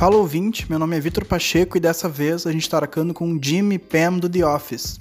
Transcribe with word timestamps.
Fala 0.00 0.16
ouvinte, 0.16 0.64
meu 0.66 0.78
nome 0.78 0.96
é 0.96 1.00
Vitor 1.00 1.26
Pacheco 1.26 1.76
e 1.76 1.80
dessa 1.80 2.08
vez 2.08 2.46
a 2.46 2.52
gente 2.52 2.62
está 2.62 2.78
arcando 2.78 3.12
com 3.12 3.38
Jimmy 3.38 3.78
Pam 3.78 4.16
do 4.16 4.30
The 4.30 4.46
Office. 4.46 4.98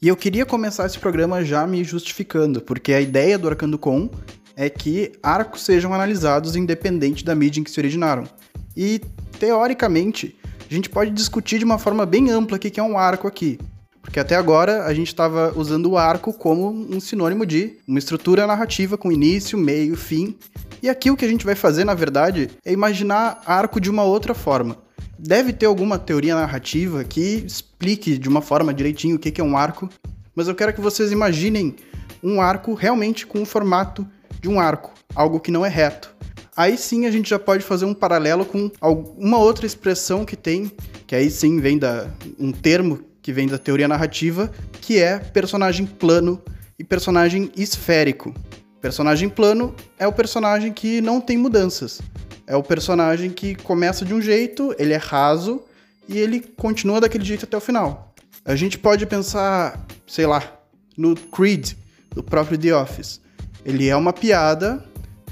E 0.00 0.06
eu 0.06 0.14
queria 0.14 0.46
começar 0.46 0.86
esse 0.86 0.96
programa 0.96 1.44
já 1.44 1.66
me 1.66 1.82
justificando, 1.82 2.60
porque 2.60 2.92
a 2.92 3.00
ideia 3.00 3.36
do 3.36 3.48
Arcando 3.48 3.76
Com 3.76 4.08
é 4.54 4.70
que 4.70 5.10
arcos 5.20 5.62
sejam 5.62 5.92
analisados 5.92 6.54
independente 6.54 7.24
da 7.24 7.34
mídia 7.34 7.58
em 7.58 7.64
que 7.64 7.70
se 7.72 7.80
originaram. 7.80 8.28
E, 8.76 9.00
teoricamente, 9.40 10.36
a 10.70 10.72
gente 10.72 10.88
pode 10.88 11.10
discutir 11.10 11.58
de 11.58 11.64
uma 11.64 11.76
forma 11.76 12.06
bem 12.06 12.30
ampla 12.30 12.58
o 12.58 12.60
que 12.60 12.78
é 12.78 12.82
um 12.84 12.96
arco 12.96 13.26
aqui. 13.26 13.58
Porque 14.00 14.20
até 14.20 14.36
agora 14.36 14.84
a 14.84 14.94
gente 14.94 15.08
estava 15.08 15.52
usando 15.56 15.90
o 15.90 15.98
arco 15.98 16.32
como 16.32 16.70
um 16.70 17.00
sinônimo 17.00 17.44
de 17.44 17.78
uma 17.88 17.98
estrutura 17.98 18.46
narrativa 18.46 18.96
com 18.96 19.10
início, 19.10 19.58
meio, 19.58 19.96
fim. 19.96 20.38
E 20.82 20.88
aqui 20.88 21.10
o 21.10 21.16
que 21.16 21.24
a 21.24 21.28
gente 21.28 21.44
vai 21.44 21.54
fazer, 21.54 21.84
na 21.84 21.94
verdade, 21.94 22.50
é 22.64 22.72
imaginar 22.72 23.42
arco 23.46 23.80
de 23.80 23.90
uma 23.90 24.04
outra 24.04 24.34
forma. 24.34 24.76
Deve 25.18 25.52
ter 25.52 25.66
alguma 25.66 25.98
teoria 25.98 26.34
narrativa 26.34 27.02
que 27.02 27.42
explique 27.46 28.18
de 28.18 28.28
uma 28.28 28.42
forma 28.42 28.74
direitinho 28.74 29.16
o 29.16 29.18
que 29.18 29.40
é 29.40 29.44
um 29.44 29.56
arco, 29.56 29.88
mas 30.34 30.48
eu 30.48 30.54
quero 30.54 30.74
que 30.74 30.80
vocês 30.80 31.10
imaginem 31.10 31.74
um 32.22 32.40
arco 32.40 32.74
realmente 32.74 33.26
com 33.26 33.40
o 33.40 33.46
formato 33.46 34.06
de 34.40 34.48
um 34.48 34.60
arco, 34.60 34.92
algo 35.14 35.40
que 35.40 35.50
não 35.50 35.64
é 35.64 35.68
reto. 35.68 36.14
Aí 36.56 36.76
sim 36.76 37.06
a 37.06 37.10
gente 37.10 37.28
já 37.28 37.38
pode 37.38 37.62
fazer 37.62 37.84
um 37.84 37.94
paralelo 37.94 38.44
com 38.44 38.70
uma 39.16 39.38
outra 39.38 39.66
expressão 39.66 40.24
que 40.24 40.36
tem, 40.36 40.70
que 41.06 41.14
aí 41.14 41.30
sim 41.30 41.60
vem 41.60 41.78
da 41.78 42.10
um 42.38 42.52
termo 42.52 43.00
que 43.20 43.32
vem 43.32 43.46
da 43.46 43.58
teoria 43.58 43.88
narrativa, 43.88 44.50
que 44.80 44.98
é 44.98 45.18
personagem 45.18 45.84
plano 45.84 46.40
e 46.78 46.84
personagem 46.84 47.50
esférico. 47.56 48.34
Personagem 48.80 49.28
plano 49.28 49.74
é 49.98 50.06
o 50.06 50.12
personagem 50.12 50.72
que 50.72 51.00
não 51.00 51.20
tem 51.20 51.36
mudanças. 51.36 52.00
É 52.46 52.54
o 52.54 52.62
personagem 52.62 53.30
que 53.30 53.54
começa 53.54 54.04
de 54.04 54.14
um 54.14 54.20
jeito, 54.20 54.74
ele 54.78 54.92
é 54.92 54.98
raso 54.98 55.62
e 56.08 56.18
ele 56.18 56.40
continua 56.40 57.00
daquele 57.00 57.24
jeito 57.24 57.44
até 57.44 57.56
o 57.56 57.60
final. 57.60 58.14
A 58.44 58.54
gente 58.54 58.78
pode 58.78 59.04
pensar, 59.06 59.84
sei 60.06 60.26
lá, 60.26 60.60
no 60.96 61.16
Creed, 61.16 61.72
do 62.14 62.22
próprio 62.22 62.56
The 62.56 62.74
Office. 62.76 63.20
Ele 63.64 63.88
é 63.88 63.96
uma 63.96 64.12
piada 64.12 64.84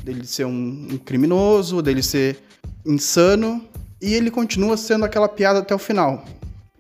dele 0.03 0.27
ser 0.27 0.45
um, 0.45 0.89
um 0.91 0.98
criminoso, 0.98 1.81
dele 1.81 2.03
ser 2.03 2.39
insano, 2.84 3.65
e 4.03 4.12
ele 4.12 4.31
continua 4.31 4.77
sendo 4.77 5.05
aquela 5.05 5.28
piada 5.28 5.61
até 5.61 5.75
o 5.75 5.78
final. 5.78 6.25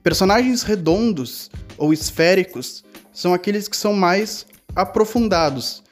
Personagens 0.02 0.62
redondos 0.62 1.50
ou 1.78 1.92
esféricos 1.92 2.84
são 3.12 3.32
aqueles 3.32 3.68
que 3.68 3.76
são 3.76 3.94
mais 3.94 4.44
aprofundados, 4.74 5.83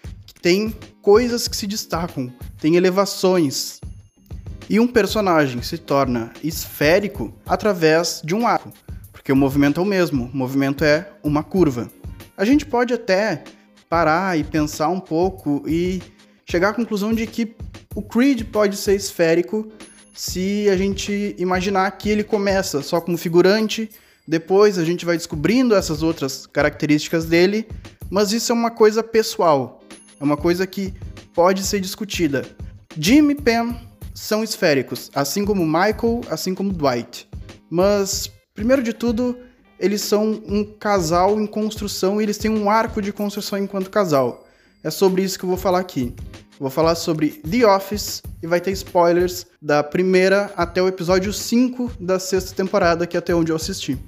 têm 0.43 0.75
coisas 1.01 1.47
que 1.47 1.57
se 1.57 1.67
destacam, 1.67 2.31
têm 2.61 2.77
elevações. 2.77 3.81
E 4.69 4.79
um 4.81 4.87
personagem 4.87 5.63
se 5.63 5.79
torna 5.79 6.33
esférico 6.43 7.33
através 7.47 8.21
de 8.25 8.35
um 8.35 8.47
arco, 8.47 8.73
porque 9.13 9.33
o 9.33 9.37
movimento 9.37 9.81
é 9.81 9.83
o 9.83 9.87
mesmo, 9.87 10.31
o 10.33 10.37
movimento 10.37 10.85
é 10.85 11.11
uma 11.23 11.43
curva. 11.43 11.91
A 12.37 12.45
gente 12.45 12.67
pode 12.67 12.93
até 12.93 13.45
parar 13.89 14.39
e 14.39 14.43
pensar 14.43 14.89
um 14.89 15.01
pouco 15.01 15.63
e 15.67 16.03
chegar 16.45 16.71
à 16.71 16.75
conclusão 16.75 17.13
de 17.13 17.27
que 17.27 17.55
o 17.95 18.03
Creed 18.03 18.45
pode 18.45 18.77
ser 18.77 18.95
esférico 18.95 19.71
se 20.15 20.69
a 20.69 20.77
gente 20.77 21.35
imaginar 21.39 21.91
que 21.93 22.09
ele 22.09 22.25
começa 22.25 22.83
só 22.83 23.01
como 23.01 23.17
figurante, 23.17 23.91
depois 24.27 24.79
a 24.79 24.85
gente 24.85 25.05
vai 25.05 25.17
descobrindo 25.17 25.75
essas 25.75 26.03
outras 26.03 26.47
características 26.47 27.25
dele, 27.25 27.67
mas 28.11 28.33
isso 28.33 28.53
é 28.53 28.55
uma 28.55 28.71
coisa 28.71 29.03
pessoal, 29.03 29.82
é 30.23 30.25
uma 30.25 30.37
coisa 30.37 30.65
que 30.69 30.95
pode 31.35 31.65
ser 31.65 31.81
discutida. 31.81 32.47
Jim 32.97 33.29
e 33.29 33.35
Pam 33.35 33.77
são 34.15 34.45
esféricos, 34.45 35.11
assim 35.13 35.45
como 35.45 35.67
Michael, 35.67 36.21
assim 36.31 36.55
como 36.55 36.73
Dwight. 36.73 37.29
Mas, 37.69 38.31
primeiro 38.55 38.85
de 38.85 38.93
tudo, 38.93 39.37
eles 39.81 40.01
são 40.01 40.41
um 40.47 40.63
casal 40.65 41.41
em 41.41 41.47
construção 41.47 42.21
e 42.21 42.25
eles 42.25 42.39
têm 42.39 42.53
um 42.53 42.71
arco 42.71 43.03
de 43.03 43.13
construção 43.13 43.59
enquanto 43.59 43.91
casal. 43.91 44.47
É 44.85 44.91
sobre 44.91 45.25
isso 45.25 45.37
que 45.37 45.45
eu 45.45 45.49
vou 45.49 45.59
falar 45.59 45.81
aqui. 45.81 46.15
Vou 46.61 46.71
falar 46.71 46.95
sobre 46.95 47.31
The 47.31 47.67
Office 47.67 48.23
e 48.41 48.47
vai 48.47 48.61
ter 48.61 48.71
spoilers 48.71 49.47
da 49.61 49.83
primeira 49.83 50.53
até 50.57 50.81
o 50.81 50.87
episódio 50.87 51.33
5 51.33 51.95
da 51.99 52.21
sexta 52.21 52.55
temporada, 52.55 53.09
que 53.09 53.17
é 53.17 53.19
até 53.19 53.35
onde 53.35 53.51
eu 53.51 53.57
assisti. 53.57 53.99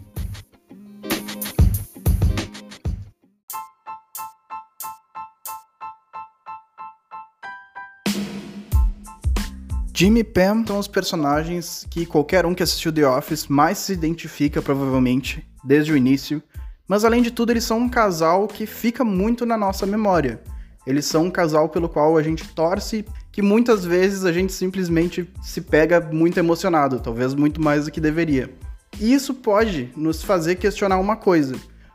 Jimmy 9.96 10.20
e 10.20 10.24
Pam 10.24 10.66
são 10.66 10.80
os 10.80 10.88
personagens 10.88 11.86
que 11.88 12.04
qualquer 12.04 12.44
um 12.44 12.52
que 12.52 12.64
assistiu 12.64 12.92
The 12.92 13.06
Office 13.06 13.46
mais 13.46 13.78
se 13.78 13.92
identifica, 13.92 14.60
provavelmente, 14.60 15.46
desde 15.62 15.92
o 15.92 15.96
início. 15.96 16.42
Mas 16.88 17.04
além 17.04 17.22
de 17.22 17.30
tudo, 17.30 17.52
eles 17.52 17.62
são 17.62 17.78
um 17.78 17.88
casal 17.88 18.48
que 18.48 18.66
fica 18.66 19.04
muito 19.04 19.46
na 19.46 19.56
nossa 19.56 19.86
memória. 19.86 20.42
Eles 20.84 21.06
são 21.06 21.26
um 21.26 21.30
casal 21.30 21.68
pelo 21.68 21.88
qual 21.88 22.16
a 22.16 22.22
gente 22.24 22.48
torce, 22.48 23.04
que 23.30 23.40
muitas 23.40 23.84
vezes 23.84 24.24
a 24.24 24.32
gente 24.32 24.52
simplesmente 24.52 25.30
se 25.40 25.60
pega 25.60 26.00
muito 26.00 26.38
emocionado, 26.38 26.98
talvez 26.98 27.32
muito 27.32 27.62
mais 27.62 27.84
do 27.84 27.92
que 27.92 28.00
deveria. 28.00 28.52
E 28.98 29.14
isso 29.14 29.32
pode 29.32 29.90
nos 29.96 30.24
fazer 30.24 30.56
questionar 30.56 30.98
uma 30.98 31.14
coisa. 31.14 31.54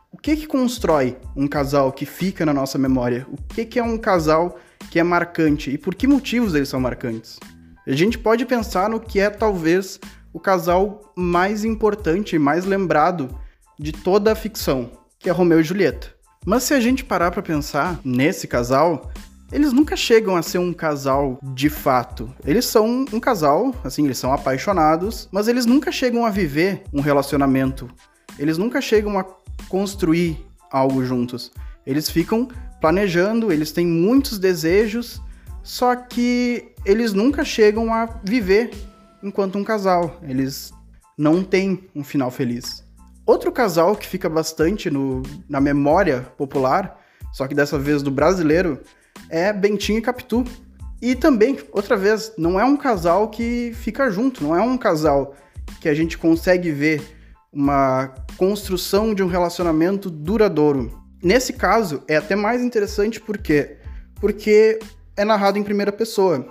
O 0.10 0.18
que 0.18 0.38
que 0.38 0.48
constrói 0.48 1.18
um 1.36 1.50
casal 1.50 1.92
que 1.92 2.06
fica 2.06 2.46
na 2.46 2.54
nossa 2.54 2.78
memória? 2.78 3.28
O 3.30 3.36
que 3.54 3.66
que 3.66 3.78
é 3.78 3.84
um 3.84 3.98
casal 3.98 4.58
que 4.90 5.02
é 5.02 5.04
marcante 5.04 5.70
e 5.70 5.78
por 5.78 5.94
que 5.94 6.08
motivos 6.08 6.56
eles 6.56 6.70
são 6.70 6.80
marcantes? 6.80 7.38
A 7.90 7.96
gente 7.96 8.20
pode 8.20 8.46
pensar 8.46 8.88
no 8.88 9.00
que 9.00 9.20
é 9.20 9.32
talvez 9.32 10.00
o 10.32 10.40
casal 10.40 11.12
mais 11.18 11.66
importante 11.66 12.36
e 12.36 12.40
mais 12.40 12.64
lembrado 12.64 13.36
de 13.80 13.92
toda 13.92 14.32
a 14.32 14.36
ficção, 14.36 14.92
que 15.18 15.28
é 15.28 15.32
Romeu 15.32 15.60
e 15.60 15.64
Julieta. 15.64 16.14
Mas 16.46 16.62
se 16.62 16.76
a 16.76 16.80
gente 16.80 17.04
parar 17.04 17.32
para 17.32 17.42
pensar 17.42 18.00
nesse 18.06 18.48
casal, 18.48 19.10
eles 19.52 19.74
nunca 19.74 19.96
chegam 19.96 20.36
a 20.36 20.44
ser 20.44 20.60
um 20.60 20.72
casal 20.72 21.40
de 21.42 21.68
fato. 21.68 22.32
Eles 22.46 22.66
são 22.66 23.06
um 23.12 23.20
casal, 23.20 23.74
assim, 23.84 24.06
eles 24.06 24.20
são 24.20 24.32
apaixonados, 24.32 25.28
mas 25.32 25.48
eles 25.48 25.66
nunca 25.66 25.92
chegam 25.92 26.28
a 26.28 26.30
viver 26.30 26.84
um 26.94 27.02
relacionamento. 27.02 27.90
Eles 28.38 28.60
nunca 28.60 28.80
chegam 28.82 29.18
a 29.18 29.26
construir 29.68 30.46
algo 30.72 31.04
juntos. 31.04 31.52
Eles 31.88 32.08
ficam 32.08 32.50
planejando, 32.80 33.52
eles 33.52 33.72
têm 33.72 33.88
muitos 33.88 34.38
desejos, 34.38 35.20
só 35.70 35.96
que 35.96 36.72
eles 36.84 37.14
nunca 37.14 37.46
chegam 37.46 37.94
a 37.94 38.08
viver 38.24 38.72
enquanto 39.22 39.56
um 39.56 39.64
casal. 39.64 40.20
Eles 40.24 40.74
não 41.16 41.44
têm 41.44 41.88
um 41.96 42.04
final 42.04 42.32
feliz. 42.32 42.84
Outro 43.24 43.52
casal 43.52 43.96
que 43.96 44.08
fica 44.08 44.28
bastante 44.28 44.90
no, 44.90 45.22
na 45.48 45.62
memória 45.62 46.22
popular, 46.36 47.00
só 47.32 47.48
que 47.48 47.54
dessa 47.54 47.78
vez 47.78 48.02
do 48.02 48.10
brasileiro, 48.10 48.82
é 49.30 49.54
Bentinho 49.54 50.00
e 50.00 50.02
Capitu. 50.02 50.44
E 51.00 51.14
também, 51.14 51.60
outra 51.72 51.96
vez, 51.96 52.34
não 52.36 52.60
é 52.60 52.66
um 52.66 52.76
casal 52.76 53.30
que 53.30 53.72
fica 53.76 54.10
junto, 54.10 54.44
não 54.44 54.56
é 54.56 54.62
um 54.64 54.76
casal 54.76 55.36
que 55.80 55.88
a 55.88 55.94
gente 55.94 56.18
consegue 56.18 56.72
ver 56.72 57.00
uma 57.54 58.12
construção 58.38 59.14
de 59.14 59.22
um 59.22 59.28
relacionamento 59.28 60.10
duradouro. 60.10 61.00
Nesse 61.22 61.54
caso, 61.54 62.02
é 62.08 62.16
até 62.16 62.36
mais 62.36 62.64
interessante 62.64 63.22
porque 63.22 63.78
porque 64.20 64.80
é 65.20 65.26
narrado 65.26 65.60
em 65.60 65.64
primeira 65.64 65.92
pessoa. 65.92 66.48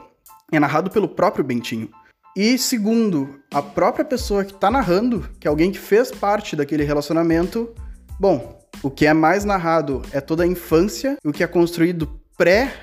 É 0.53 0.61
narrado 0.61 0.91
pelo 0.91 1.09
próprio 1.09 1.43
Bentinho. 1.43 1.89
E 2.37 2.59
segundo, 2.59 3.41
a 3.51 3.63
própria 3.63 4.05
pessoa 4.05 4.45
que 4.45 4.53
está 4.53 4.71
narrando, 4.71 5.27
que 5.41 5.49
é 5.49 5.51
alguém 5.51 5.73
que 5.73 5.79
fez 5.79 6.11
parte 6.11 6.55
daquele 6.55 6.85
relacionamento, 6.85 7.75
bom, 8.21 8.61
o 8.83 8.91
que 8.91 9.07
é 9.07 9.15
mais 9.15 9.43
narrado 9.43 10.03
é 10.13 10.21
toda 10.21 10.45
a 10.45 10.47
infância, 10.47 11.17
o 11.25 11.33
que 11.33 11.43
é 11.43 11.47
construído 11.47 12.21
pré 12.37 12.75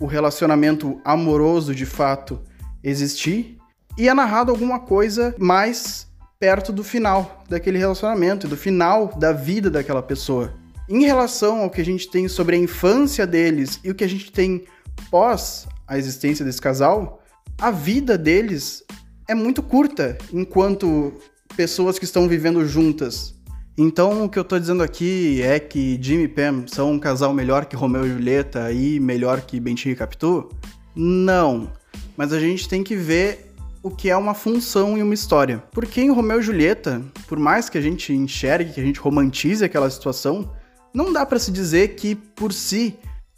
o 0.00 0.06
relacionamento 0.06 1.00
amoroso 1.04 1.74
de 1.74 1.84
fato 1.84 2.40
existir, 2.82 3.58
e 3.98 4.08
é 4.08 4.14
narrado 4.14 4.50
alguma 4.50 4.80
coisa 4.80 5.34
mais 5.38 6.06
perto 6.40 6.72
do 6.72 6.82
final 6.82 7.44
daquele 7.48 7.78
relacionamento, 7.78 8.48
do 8.48 8.56
final 8.56 9.08
da 9.18 9.32
vida 9.32 9.70
daquela 9.70 10.02
pessoa. 10.02 10.54
Em 10.88 11.04
relação 11.04 11.62
ao 11.62 11.70
que 11.70 11.80
a 11.80 11.84
gente 11.84 12.08
tem 12.08 12.26
sobre 12.26 12.56
a 12.56 12.58
infância 12.58 13.26
deles 13.26 13.80
e 13.84 13.90
o 13.90 13.94
que 13.94 14.04
a 14.04 14.08
gente 14.08 14.32
tem 14.32 14.64
pós 15.10 15.66
a 15.86 15.98
existência 15.98 16.44
desse 16.44 16.60
casal, 16.60 17.22
a 17.58 17.70
vida 17.70 18.18
deles 18.18 18.84
é 19.28 19.34
muito 19.34 19.62
curta 19.62 20.16
enquanto 20.32 21.12
pessoas 21.56 21.98
que 21.98 22.04
estão 22.04 22.28
vivendo 22.28 22.66
juntas. 22.66 23.34
Então, 23.78 24.24
o 24.24 24.28
que 24.28 24.38
eu 24.38 24.44
tô 24.44 24.58
dizendo 24.58 24.82
aqui 24.82 25.42
é 25.42 25.60
que 25.60 25.98
Jimmy 26.00 26.24
e 26.24 26.28
Pam 26.28 26.64
são 26.66 26.92
um 26.92 26.98
casal 26.98 27.34
melhor 27.34 27.66
que 27.66 27.76
Romeu 27.76 28.06
e 28.06 28.10
Julieta 28.10 28.72
e 28.72 28.98
melhor 28.98 29.42
que 29.42 29.60
Bentinho 29.60 29.92
e 29.92 29.96
Capitu? 29.96 30.48
Não. 30.94 31.70
Mas 32.16 32.32
a 32.32 32.40
gente 32.40 32.68
tem 32.68 32.82
que 32.82 32.96
ver 32.96 33.52
o 33.82 33.90
que 33.90 34.08
é 34.08 34.16
uma 34.16 34.32
função 34.32 34.96
e 34.96 35.02
uma 35.02 35.12
história. 35.12 35.62
Porque 35.72 36.00
em 36.00 36.10
Romeu 36.10 36.40
e 36.40 36.42
Julieta, 36.42 37.02
por 37.28 37.38
mais 37.38 37.68
que 37.68 37.76
a 37.76 37.80
gente 37.80 38.12
enxergue, 38.12 38.72
que 38.72 38.80
a 38.80 38.84
gente 38.84 38.98
romantize 38.98 39.62
aquela 39.62 39.90
situação, 39.90 40.50
não 40.94 41.12
dá 41.12 41.26
para 41.26 41.38
se 41.38 41.52
dizer 41.52 41.96
que 41.96 42.14
por 42.14 42.54
si 42.54 42.96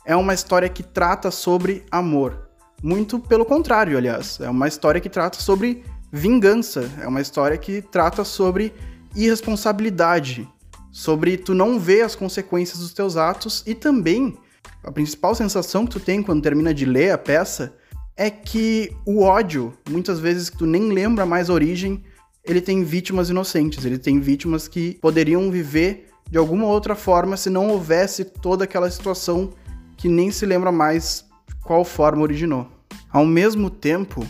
é 0.08 0.16
uma 0.16 0.32
história 0.32 0.68
que 0.68 0.82
trata 0.82 1.30
sobre 1.30 1.84
amor. 1.90 2.48
Muito 2.82 3.20
pelo 3.20 3.44
contrário, 3.44 3.96
aliás. 3.96 4.40
É 4.40 4.48
uma 4.48 4.66
história 4.66 5.00
que 5.00 5.08
trata 5.08 5.38
sobre 5.38 5.84
Vingança 6.10 6.90
é 7.02 7.06
uma 7.06 7.20
história 7.20 7.58
que 7.58 7.82
trata 7.82 8.24
sobre 8.24 8.72
irresponsabilidade, 9.14 10.48
sobre 10.90 11.36
tu 11.36 11.52
não 11.52 11.78
ver 11.78 12.00
as 12.00 12.14
consequências 12.14 12.78
dos 12.78 12.94
teus 12.94 13.14
atos 13.14 13.62
e 13.66 13.74
também 13.74 14.34
a 14.82 14.90
principal 14.90 15.34
sensação 15.34 15.84
que 15.84 15.92
tu 15.92 16.00
tem 16.00 16.22
quando 16.22 16.42
termina 16.42 16.72
de 16.72 16.86
ler 16.86 17.10
a 17.10 17.18
peça 17.18 17.74
é 18.16 18.30
que 18.30 18.90
o 19.04 19.22
ódio, 19.22 19.74
muitas 19.90 20.18
vezes 20.18 20.48
tu 20.48 20.64
nem 20.64 20.90
lembra 20.90 21.26
mais 21.26 21.50
a 21.50 21.52
origem, 21.52 22.02
ele 22.42 22.62
tem 22.62 22.82
vítimas 22.82 23.28
inocentes, 23.28 23.84
ele 23.84 23.98
tem 23.98 24.18
vítimas 24.18 24.66
que 24.66 24.94
poderiam 24.94 25.50
viver 25.50 26.08
de 26.30 26.38
alguma 26.38 26.64
outra 26.66 26.94
forma 26.94 27.36
se 27.36 27.50
não 27.50 27.68
houvesse 27.68 28.24
toda 28.24 28.64
aquela 28.64 28.90
situação 28.90 29.50
que 29.98 30.08
nem 30.08 30.30
se 30.30 30.46
lembra 30.46 30.72
mais 30.72 31.26
qual 31.62 31.84
forma 31.84 32.22
originou. 32.22 32.66
Ao 33.10 33.26
mesmo 33.26 33.68
tempo, 33.68 34.26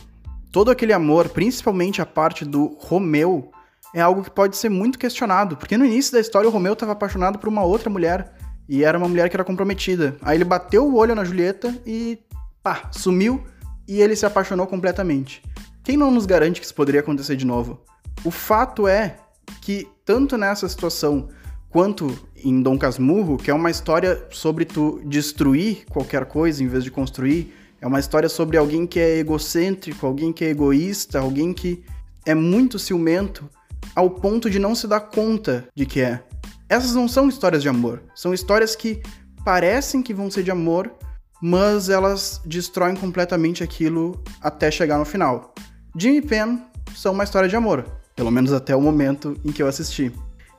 todo 0.51 0.71
aquele 0.71 0.93
amor, 0.93 1.29
principalmente 1.29 2.03
a 2.03 2.07
parte 2.07 2.45
do 2.45 2.77
Romeu, 2.81 3.53
é 3.95 4.01
algo 4.01 4.25
que 4.25 4.31
pode 4.31 4.57
ser 4.57 4.71
muito 4.71 4.99
questionado, 4.99 5.57
porque 5.57 5.77
no 5.77 5.85
início 5.85 6.13
da 6.13 6.21
história 6.21 6.49
o 6.49 6.53
Romeu 6.53 6.73
estava 6.73 6.93
apaixonado 6.93 7.39
por 7.39 7.49
uma 7.49 7.63
outra 7.63 7.91
mulher 7.91 8.33
e 8.69 8.83
era 8.83 8.99
uma 8.99 9.09
mulher 9.09 9.29
que 9.29 9.37
era 9.37 9.45
comprometida. 9.45 10.17
Aí 10.23 10.37
ele 10.37 10.45
bateu 10.45 10.87
o 10.87 10.97
olho 10.97 11.15
na 11.15 11.25
Julieta 11.25 11.75
e 11.87 12.19
pá, 12.63 12.89
sumiu 12.91 13.45
e 13.87 14.01
ele 14.01 14.17
se 14.17 14.27
apaixonou 14.27 14.67
completamente. 14.67 15.43
Quem 15.85 15.97
não 15.97 16.11
nos 16.11 16.27
garante 16.27 16.61
que 16.61 16.67
isso 16.67 16.75
poderia 16.75 17.01
acontecer 17.01 17.37
de 17.37 17.47
novo? 17.47 17.81
O 18.25 18.31
fato 18.31 18.89
é 18.89 19.17
que 19.63 19.87
tanto 20.05 20.37
nessa 20.37 20.69
situação 20.69 21.29
quanto 21.71 22.17
em 22.45 22.63
Dom 22.63 22.79
Casmurro, 22.79 23.37
que 23.37 23.51
é 23.51 23.55
uma 23.55 23.71
história 23.71 24.27
sobre 24.31 24.65
tu 24.65 25.01
destruir 25.05 25.85
qualquer 25.91 26.25
coisa 26.27 26.63
em 26.63 26.69
vez 26.69 26.85
de 26.85 26.91
construir, 26.91 27.53
é 27.81 27.87
uma 27.87 28.01
história 28.01 28.29
sobre 28.29 28.57
alguém 28.57 28.87
que 28.87 28.99
é 28.99 29.19
egocêntrico, 29.19 30.07
alguém 30.07 30.33
que 30.33 30.45
é 30.45 30.51
egoísta, 30.51 31.21
alguém 31.21 31.53
que 31.53 31.85
é 32.27 32.35
muito 32.35 32.79
ciumento 32.79 33.49
ao 33.95 34.11
ponto 34.11 34.51
de 34.51 34.59
não 34.59 34.75
se 34.75 34.87
dar 34.87 35.01
conta 35.01 35.69
de 35.75 35.87
que 35.87 36.01
é. 36.01 36.23
Essas 36.69 36.95
não 36.95 37.09
são 37.09 37.29
histórias 37.29 37.63
de 37.63 37.69
amor, 37.69 38.03
são 38.15 38.35
histórias 38.35 38.75
que 38.77 39.01
parecem 39.45 40.03
que 40.03 40.13
vão 40.13 40.31
ser 40.31 40.43
de 40.43 40.51
amor, 40.51 40.93
mas 41.41 41.89
elas 41.89 42.41
destroem 42.45 42.97
completamente 42.97 43.63
aquilo 43.63 44.21
até 44.41 44.71
chegar 44.71 44.99
no 44.99 45.05
final. 45.05 45.55
Jimmy 45.97 46.21
Pen 46.21 46.63
são 46.95 47.13
uma 47.13 47.25
história 47.25 47.49
de 47.49 47.57
amor, 47.57 47.85
pelo 48.15 48.31
menos 48.31 48.53
até 48.53 48.75
o 48.75 48.81
momento 48.81 49.37
em 49.45 49.53
que 49.53 49.63
eu 49.63 49.69
assisti. 49.69 50.13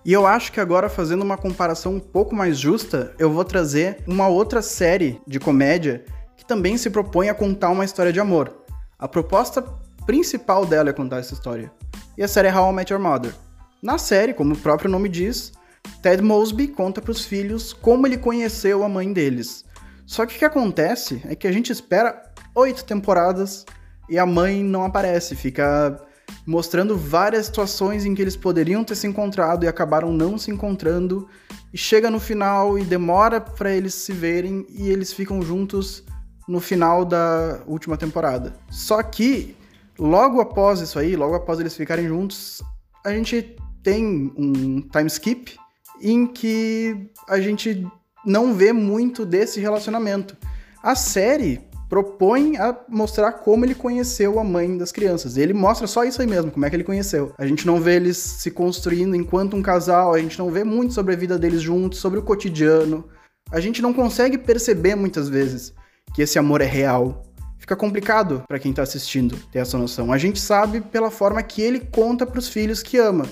E 0.05 0.13
eu 0.13 0.25
acho 0.25 0.51
que 0.51 0.59
agora, 0.59 0.89
fazendo 0.89 1.23
uma 1.23 1.37
comparação 1.37 1.95
um 1.95 1.99
pouco 1.99 2.33
mais 2.33 2.57
justa, 2.57 3.13
eu 3.19 3.31
vou 3.31 3.43
trazer 3.43 4.01
uma 4.07 4.27
outra 4.27 4.61
série 4.61 5.21
de 5.27 5.39
comédia 5.39 6.05
que 6.37 6.45
também 6.45 6.77
se 6.77 6.89
propõe 6.89 7.29
a 7.29 7.33
contar 7.33 7.69
uma 7.69 7.83
história 7.83 8.13
de 8.13 8.19
amor. 8.19 8.63
A 8.97 9.07
proposta 9.07 9.61
principal 10.05 10.65
dela 10.65 10.89
é 10.89 10.93
contar 10.93 11.17
essa 11.17 11.33
história. 11.33 11.71
E 12.17 12.23
a 12.23 12.27
série 12.27 12.47
é 12.47 12.55
How 12.55 12.71
I 12.71 12.75
Met 12.75 12.93
Your 12.93 13.01
Mother. 13.01 13.33
Na 13.81 13.97
série, 13.97 14.33
como 14.33 14.53
o 14.53 14.57
próprio 14.57 14.89
nome 14.89 15.09
diz, 15.09 15.51
Ted 16.01 16.21
Mosby 16.21 16.69
conta 16.69 17.01
para 17.01 17.11
os 17.11 17.25
filhos 17.25 17.73
como 17.73 18.07
ele 18.07 18.17
conheceu 18.17 18.83
a 18.83 18.89
mãe 18.89 19.11
deles. 19.11 19.65
Só 20.05 20.25
que 20.25 20.35
o 20.35 20.39
que 20.39 20.45
acontece 20.45 21.21
é 21.25 21.35
que 21.35 21.47
a 21.47 21.51
gente 21.51 21.71
espera 21.71 22.23
oito 22.55 22.83
temporadas 22.85 23.65
e 24.09 24.17
a 24.17 24.25
mãe 24.25 24.63
não 24.63 24.85
aparece, 24.85 25.35
fica 25.35 26.01
mostrando 26.45 26.97
várias 26.97 27.45
situações 27.45 28.05
em 28.05 28.15
que 28.15 28.21
eles 28.21 28.35
poderiam 28.35 28.83
ter 28.83 28.95
se 28.95 29.07
encontrado 29.07 29.63
e 29.63 29.67
acabaram 29.67 30.11
não 30.11 30.37
se 30.37 30.51
encontrando, 30.51 31.27
e 31.73 31.77
chega 31.77 32.09
no 32.09 32.19
final 32.19 32.77
e 32.79 32.83
demora 32.83 33.39
para 33.39 33.71
eles 33.71 33.93
se 33.93 34.11
verem 34.11 34.65
e 34.69 34.89
eles 34.89 35.13
ficam 35.13 35.41
juntos 35.41 36.03
no 36.47 36.59
final 36.59 37.05
da 37.05 37.61
última 37.67 37.95
temporada. 37.95 38.55
Só 38.71 39.01
que 39.03 39.55
logo 39.97 40.41
após 40.41 40.79
isso 40.79 40.97
aí, 40.97 41.15
logo 41.15 41.35
após 41.35 41.59
eles 41.59 41.75
ficarem 41.75 42.07
juntos, 42.07 42.61
a 43.05 43.11
gente 43.11 43.55
tem 43.83 44.33
um 44.35 44.81
time 44.81 45.07
skip 45.07 45.55
em 46.01 46.25
que 46.25 47.11
a 47.27 47.39
gente 47.39 47.87
não 48.25 48.53
vê 48.53 48.73
muito 48.73 49.25
desse 49.25 49.59
relacionamento. 49.59 50.35
A 50.81 50.95
série 50.95 51.68
propõe 51.89 52.55
a 52.57 52.77
mostrar 52.87 53.31
como 53.31 53.65
ele 53.65 53.73
conheceu 53.73 54.39
a 54.39 54.43
mãe 54.43 54.77
das 54.77 54.91
crianças. 54.91 55.35
Ele 55.35 55.53
mostra 55.53 55.87
só 55.87 56.03
isso 56.03 56.21
aí 56.21 56.27
mesmo, 56.27 56.51
como 56.51 56.63
é 56.63 56.69
que 56.69 56.75
ele 56.75 56.83
conheceu. 56.83 57.33
A 57.37 57.47
gente 57.47 57.65
não 57.65 57.81
vê 57.81 57.95
eles 57.95 58.17
se 58.17 58.51
construindo 58.51 59.15
enquanto 59.15 59.57
um 59.57 59.61
casal, 59.61 60.13
a 60.13 60.19
gente 60.19 60.37
não 60.37 60.51
vê 60.51 60.63
muito 60.63 60.93
sobre 60.93 61.15
a 61.15 61.17
vida 61.17 61.37
deles 61.37 61.61
juntos, 61.61 61.99
sobre 61.99 62.19
o 62.19 62.21
cotidiano. 62.21 63.09
A 63.51 63.59
gente 63.59 63.81
não 63.81 63.91
consegue 63.91 64.37
perceber 64.37 64.95
muitas 64.95 65.27
vezes 65.27 65.73
que 66.13 66.21
esse 66.21 66.37
amor 66.37 66.61
é 66.61 66.65
real. 66.65 67.23
Fica 67.57 67.75
complicado 67.75 68.43
para 68.47 68.59
quem 68.59 68.71
tá 68.71 68.83
assistindo 68.83 69.35
ter 69.51 69.59
essa 69.59 69.77
noção. 69.77 70.13
A 70.13 70.17
gente 70.17 70.39
sabe 70.39 70.81
pela 70.81 71.09
forma 71.09 71.41
que 71.41 71.61
ele 71.61 71.79
conta 71.79 72.25
para 72.25 72.39
os 72.39 72.47
filhos 72.47 72.83
que 72.83 72.97
ama, 72.97 73.25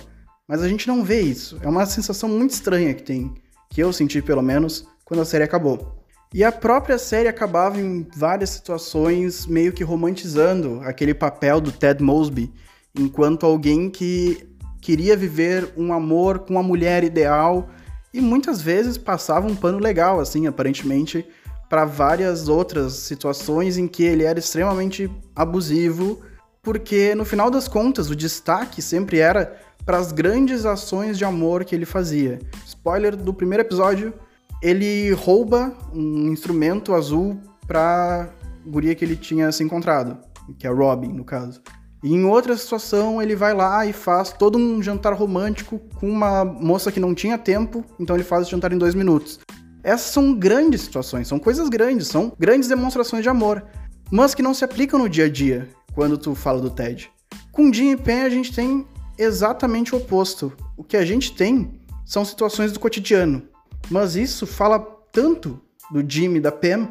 mas 0.47 0.63
a 0.63 0.67
gente 0.67 0.87
não 0.87 1.03
vê 1.03 1.21
isso. 1.21 1.59
É 1.61 1.67
uma 1.67 1.85
sensação 1.85 2.27
muito 2.27 2.51
estranha 2.51 2.93
que 2.93 3.03
tem, 3.03 3.33
que 3.69 3.81
eu 3.81 3.93
senti 3.93 4.21
pelo 4.21 4.41
menos 4.41 4.87
quando 5.05 5.21
a 5.21 5.25
série 5.25 5.43
acabou. 5.43 5.96
E 6.33 6.43
a 6.43 6.51
própria 6.51 6.97
série 6.97 7.27
acabava 7.27 7.79
em 7.79 8.05
várias 8.15 8.49
situações 8.49 9.45
meio 9.45 9.71
que 9.71 9.83
romantizando 9.83 10.81
aquele 10.83 11.13
papel 11.13 11.61
do 11.61 11.71
Ted 11.71 12.03
Mosby 12.03 12.53
enquanto 12.97 13.45
alguém 13.45 13.89
que 13.89 14.45
queria 14.81 15.15
viver 15.15 15.71
um 15.77 15.93
amor 15.93 16.39
com 16.39 16.53
uma 16.53 16.63
mulher 16.63 17.03
ideal 17.03 17.69
e 18.13 18.19
muitas 18.19 18.61
vezes 18.61 18.97
passava 18.97 19.47
um 19.47 19.55
pano 19.55 19.79
legal, 19.79 20.19
assim, 20.19 20.47
aparentemente, 20.47 21.25
para 21.69 21.85
várias 21.85 22.47
outras 22.47 22.93
situações 22.93 23.77
em 23.77 23.87
que 23.87 24.03
ele 24.03 24.23
era 24.23 24.39
extremamente 24.39 25.09
abusivo, 25.35 26.21
porque 26.61 27.13
no 27.15 27.25
final 27.25 27.51
das 27.51 27.67
contas 27.67 28.09
o 28.09 28.15
destaque 28.15 28.81
sempre 28.81 29.19
era 29.19 29.59
para 29.85 29.97
as 29.97 30.11
grandes 30.11 30.65
ações 30.65 31.17
de 31.17 31.25
amor 31.25 31.63
que 31.63 31.75
ele 31.75 31.85
fazia. 31.85 32.39
Spoiler 32.65 33.15
do 33.15 33.33
primeiro 33.33 33.63
episódio, 33.63 34.13
ele 34.61 35.11
rouba 35.11 35.73
um 35.93 36.31
instrumento 36.31 36.93
azul 36.93 37.39
pra 37.65 38.29
guria 38.65 38.95
que 38.95 39.05
ele 39.05 39.15
tinha 39.15 39.51
se 39.51 39.63
encontrado, 39.63 40.17
que 40.57 40.67
é 40.67 40.69
Robin, 40.69 41.09
no 41.09 41.23
caso. 41.23 41.61
E 42.03 42.13
em 42.13 42.25
outra 42.25 42.55
situação, 42.55 43.21
ele 43.21 43.35
vai 43.35 43.53
lá 43.53 43.85
e 43.85 43.93
faz 43.93 44.31
todo 44.31 44.57
um 44.57 44.81
jantar 44.81 45.13
romântico 45.13 45.79
com 45.99 46.09
uma 46.09 46.45
moça 46.45 46.91
que 46.91 46.99
não 46.99 47.15
tinha 47.15 47.37
tempo, 47.37 47.83
então 47.99 48.15
ele 48.15 48.23
faz 48.23 48.47
o 48.47 48.49
jantar 48.49 48.71
em 48.71 48.77
dois 48.77 48.93
minutos. 48.93 49.39
Essas 49.83 50.11
são 50.11 50.33
grandes 50.33 50.81
situações, 50.81 51.27
são 51.27 51.39
coisas 51.39 51.69
grandes, 51.69 52.07
são 52.07 52.31
grandes 52.37 52.69
demonstrações 52.69 53.23
de 53.23 53.29
amor, 53.29 53.65
mas 54.11 54.35
que 54.35 54.41
não 54.41 54.53
se 54.53 54.63
aplicam 54.63 54.99
no 54.99 55.09
dia 55.09 55.25
a 55.25 55.29
dia, 55.29 55.67
quando 55.93 56.17
tu 56.17 56.35
fala 56.35 56.61
do 56.61 56.69
Ted. 56.69 57.09
Com 57.51 57.73
Jim 57.73 57.91
e 57.91 57.97
Pen, 57.97 58.21
a 58.21 58.29
gente 58.29 58.53
tem 58.53 58.85
exatamente 59.17 59.95
o 59.95 59.97
oposto. 59.97 60.53
O 60.75 60.83
que 60.83 60.95
a 60.95 61.05
gente 61.05 61.33
tem 61.33 61.81
são 62.05 62.23
situações 62.23 62.71
do 62.71 62.79
cotidiano, 62.79 63.43
mas 63.89 64.15
isso 64.15 64.45
fala 64.45 64.79
tanto 65.11 65.59
do 65.91 66.03
Jimmy 66.07 66.37
e 66.37 66.41
da 66.41 66.51
Pam 66.51 66.89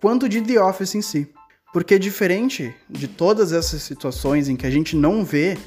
quanto 0.00 0.28
de 0.28 0.40
The 0.40 0.60
Office 0.62 0.94
em 0.94 1.02
si. 1.02 1.32
Porque 1.72 1.98
diferente 1.98 2.74
de 2.88 3.08
todas 3.08 3.52
essas 3.52 3.82
situações 3.82 4.48
em 4.48 4.56
que 4.56 4.66
a 4.66 4.70
gente 4.70 4.96
não 4.96 5.24
vê 5.24 5.58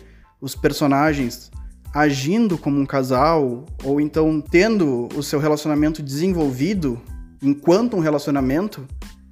os 0.42 0.56
personagens 0.56 1.52
agindo 1.94 2.58
como 2.58 2.80
um 2.80 2.86
casal 2.86 3.66
ou 3.84 4.00
então 4.00 4.42
tendo 4.42 5.10
o 5.16 5.24
seu 5.24 5.40
relacionamento 5.40 6.02
desenvolvido 6.02 7.02
enquanto 7.42 7.96
um 7.96 8.00
relacionamento, 8.00 8.88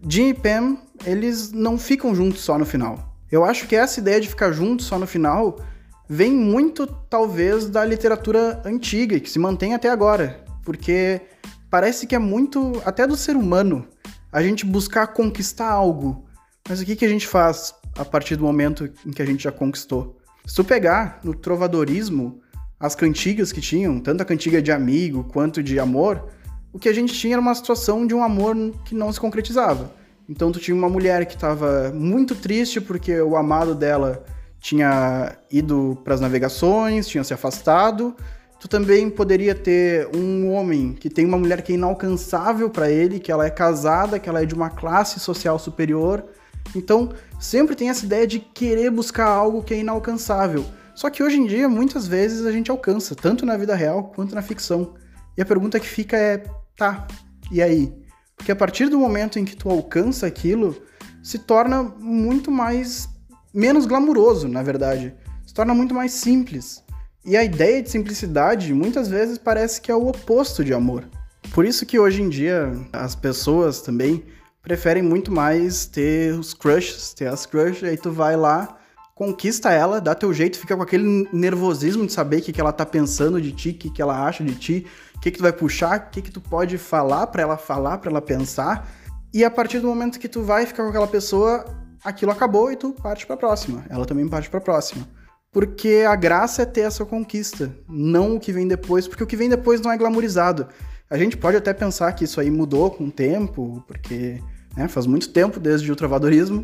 Jim 0.07 0.29
e 0.29 0.33
Pam, 0.33 0.77
eles 1.05 1.51
não 1.51 1.77
ficam 1.77 2.15
juntos 2.15 2.41
só 2.41 2.57
no 2.57 2.65
final. 2.65 3.15
Eu 3.31 3.43
acho 3.43 3.67
que 3.67 3.75
essa 3.75 3.99
ideia 3.99 4.21
de 4.21 4.29
ficar 4.29 4.51
juntos 4.51 4.85
só 4.85 4.97
no 4.97 5.05
final 5.05 5.59
vem 6.07 6.31
muito, 6.31 6.87
talvez, 6.87 7.67
da 7.67 7.83
literatura 7.83 8.61
antiga, 8.63 9.19
que 9.19 9.29
se 9.29 9.37
mantém 9.37 9.73
até 9.73 9.89
agora. 9.89 10.43
Porque 10.63 11.21
parece 11.69 12.07
que 12.07 12.15
é 12.15 12.19
muito, 12.19 12.81
até 12.85 13.05
do 13.05 13.15
ser 13.15 13.35
humano, 13.35 13.87
a 14.31 14.41
gente 14.41 14.65
buscar 14.65 15.07
conquistar 15.07 15.69
algo. 15.69 16.25
Mas 16.67 16.81
o 16.81 16.85
que, 16.85 16.95
que 16.95 17.05
a 17.05 17.09
gente 17.09 17.27
faz 17.27 17.73
a 17.97 18.05
partir 18.05 18.35
do 18.35 18.43
momento 18.43 18.89
em 19.05 19.11
que 19.11 19.21
a 19.21 19.25
gente 19.25 19.43
já 19.43 19.51
conquistou? 19.51 20.17
Se 20.45 20.55
tu 20.55 20.63
pegar 20.63 21.19
no 21.23 21.33
trovadorismo 21.33 22.41
as 22.79 22.95
cantigas 22.95 23.51
que 23.51 23.59
tinham, 23.59 23.99
tanto 23.99 24.21
a 24.21 24.25
cantiga 24.25 24.61
de 24.61 24.71
amigo 24.71 25.23
quanto 25.23 25.63
de 25.63 25.79
amor, 25.79 26.29
o 26.71 26.79
que 26.79 26.87
a 26.87 26.93
gente 26.93 27.13
tinha 27.13 27.33
era 27.33 27.41
uma 27.41 27.55
situação 27.55 28.05
de 28.05 28.13
um 28.13 28.23
amor 28.23 28.55
que 28.85 28.93
não 28.93 29.11
se 29.11 29.19
concretizava. 29.19 29.91
Então 30.29 30.51
tu 30.51 30.59
tinha 30.59 30.75
uma 30.75 30.89
mulher 30.89 31.25
que 31.25 31.33
estava 31.33 31.91
muito 31.93 32.35
triste 32.35 32.79
porque 32.79 33.19
o 33.21 33.35
amado 33.35 33.73
dela 33.73 34.23
tinha 34.59 35.37
ido 35.51 35.97
para 36.03 36.13
as 36.13 36.21
navegações, 36.21 37.07
tinha 37.07 37.23
se 37.23 37.33
afastado, 37.33 38.15
tu 38.59 38.67
também 38.67 39.09
poderia 39.09 39.53
ter 39.53 40.09
um 40.15 40.51
homem 40.51 40.93
que 40.93 41.09
tem 41.09 41.25
uma 41.25 41.37
mulher 41.37 41.61
que 41.61 41.71
é 41.71 41.75
inalcançável 41.75 42.69
para 42.69 42.89
ele, 42.89 43.19
que 43.19 43.31
ela 43.31 43.45
é 43.45 43.49
casada, 43.49 44.19
que 44.19 44.27
ela 44.27 44.41
é 44.41 44.45
de 44.45 44.53
uma 44.53 44.69
classe 44.69 45.19
social 45.19 45.57
superior. 45.59 46.25
Então, 46.75 47.13
sempre 47.39 47.75
tem 47.75 47.89
essa 47.89 48.05
ideia 48.05 48.27
de 48.27 48.39
querer 48.39 48.89
buscar 48.89 49.27
algo 49.27 49.63
que 49.63 49.73
é 49.73 49.79
inalcançável. 49.79 50.65
Só 50.95 51.09
que 51.09 51.21
hoje 51.21 51.37
em 51.37 51.45
dia, 51.45 51.69
muitas 51.69 52.07
vezes 52.07 52.45
a 52.45 52.51
gente 52.51 52.71
alcança, 52.71 53.15
tanto 53.15 53.45
na 53.45 53.55
vida 53.55 53.75
real 53.75 54.11
quanto 54.15 54.33
na 54.33 54.41
ficção. 54.41 54.95
E 55.37 55.41
a 55.41 55.45
pergunta 55.45 55.79
que 55.79 55.87
fica 55.87 56.17
é: 56.17 56.43
tá, 56.75 57.07
e 57.51 57.61
aí? 57.61 57.93
Porque 58.35 58.51
a 58.51 58.55
partir 58.55 58.89
do 58.89 58.99
momento 58.99 59.37
em 59.37 59.45
que 59.45 59.55
tu 59.55 59.69
alcança 59.69 60.25
aquilo, 60.25 60.75
se 61.23 61.39
torna 61.39 61.83
muito 61.83 62.51
mais 62.51 63.07
menos 63.53 63.85
glamuroso, 63.85 64.47
na 64.47 64.61
verdade 64.61 65.15
torna 65.57 65.73
muito 65.73 65.95
mais 65.95 66.11
simples. 66.11 66.83
E 67.27 67.35
a 67.35 67.43
ideia 67.43 67.83
de 67.83 67.89
simplicidade 67.89 68.73
muitas 68.73 69.09
vezes 69.09 69.37
parece 69.37 69.81
que 69.81 69.91
é 69.91 69.95
o 69.95 70.07
oposto 70.07 70.63
de 70.63 70.73
amor. 70.73 71.03
Por 71.53 71.65
isso 71.65 71.85
que 71.85 71.99
hoje 71.99 72.21
em 72.21 72.29
dia 72.29 72.71
as 72.93 73.15
pessoas 73.15 73.81
também 73.81 74.23
preferem 74.63 75.03
muito 75.03 75.29
mais 75.29 75.85
ter 75.85 76.33
os 76.39 76.53
crushes, 76.53 77.13
ter 77.13 77.27
as 77.27 77.45
crushes, 77.45 77.83
aí 77.83 77.97
tu 77.97 78.11
vai 78.11 78.37
lá, 78.37 78.77
conquista 79.13 79.73
ela, 79.73 79.99
dá 79.99 80.15
teu 80.15 80.33
jeito, 80.33 80.57
fica 80.57 80.77
com 80.77 80.81
aquele 80.81 81.27
nervosismo 81.33 82.05
de 82.05 82.13
saber 82.13 82.37
o 82.37 82.41
que, 82.43 82.53
que 82.53 82.61
ela 82.61 82.71
tá 82.71 82.85
pensando 82.85 83.41
de 83.41 83.51
ti, 83.51 83.69
o 83.71 83.73
que, 83.73 83.89
que 83.89 84.01
ela 84.01 84.25
acha 84.25 84.41
de 84.41 84.55
ti, 84.55 84.87
o 85.13 85.19
que, 85.19 85.29
que 85.29 85.37
tu 85.37 85.43
vai 85.43 85.51
puxar, 85.51 85.99
o 85.99 86.09
que, 86.09 86.21
que 86.21 86.31
tu 86.31 86.39
pode 86.39 86.77
falar 86.77 87.27
para 87.27 87.41
ela 87.41 87.57
falar, 87.57 87.97
para 87.97 88.09
ela 88.09 88.21
pensar. 88.21 88.89
E 89.33 89.43
a 89.43 89.51
partir 89.51 89.81
do 89.81 89.87
momento 89.87 90.17
que 90.17 90.29
tu 90.29 90.43
vai 90.43 90.65
ficar 90.65 90.83
com 90.83 90.89
aquela 90.89 91.07
pessoa, 91.07 91.65
aquilo 92.05 92.31
acabou 92.31 92.71
e 92.71 92.77
tu 92.77 92.93
parte 92.93 93.27
pra 93.27 93.35
próxima. 93.35 93.83
Ela 93.89 94.05
também 94.05 94.25
parte 94.29 94.49
pra 94.49 94.61
próxima. 94.61 95.05
Porque 95.51 96.05
a 96.07 96.15
graça 96.15 96.61
é 96.61 96.65
ter 96.65 96.81
essa 96.81 97.05
conquista, 97.05 97.73
não 97.87 98.35
o 98.35 98.39
que 98.39 98.51
vem 98.51 98.67
depois, 98.67 99.07
porque 99.07 99.23
o 99.23 99.27
que 99.27 99.37
vem 99.37 99.49
depois 99.49 99.81
não 99.81 99.91
é 99.91 99.97
glamourizado. 99.97 100.67
A 101.09 101.17
gente 101.17 101.37
pode 101.37 101.55
até 101.55 101.73
pensar 101.73 102.11
que 102.13 102.25
isso 102.25 102.39
aí 102.39 102.51
mudou 102.51 102.91
com 102.91 103.05
o 103.05 103.11
tempo, 103.11 103.83
porque 103.87 104.41
né, 104.75 104.87
faz 104.87 105.07
muito 105.07 105.29
tempo 105.29 105.59
desde 105.59 105.91
o 105.91 105.95
travadorismo, 105.95 106.63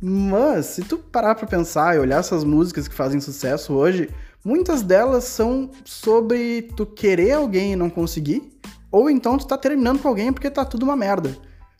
mas 0.00 0.66
se 0.66 0.82
tu 0.82 0.98
parar 0.98 1.34
pra 1.34 1.46
pensar 1.46 1.94
e 1.94 1.98
olhar 1.98 2.18
essas 2.18 2.42
músicas 2.42 2.88
que 2.88 2.94
fazem 2.94 3.20
sucesso 3.20 3.74
hoje, 3.74 4.10
muitas 4.44 4.82
delas 4.82 5.24
são 5.24 5.70
sobre 5.84 6.62
tu 6.76 6.84
querer 6.84 7.32
alguém 7.32 7.74
e 7.74 7.76
não 7.76 7.88
conseguir, 7.88 8.42
ou 8.90 9.08
então 9.08 9.38
tu 9.38 9.46
tá 9.46 9.56
terminando 9.56 10.00
com 10.00 10.08
alguém 10.08 10.32
porque 10.32 10.50
tá 10.50 10.64
tudo 10.64 10.82
uma 10.82 10.96
merda. 10.96 11.36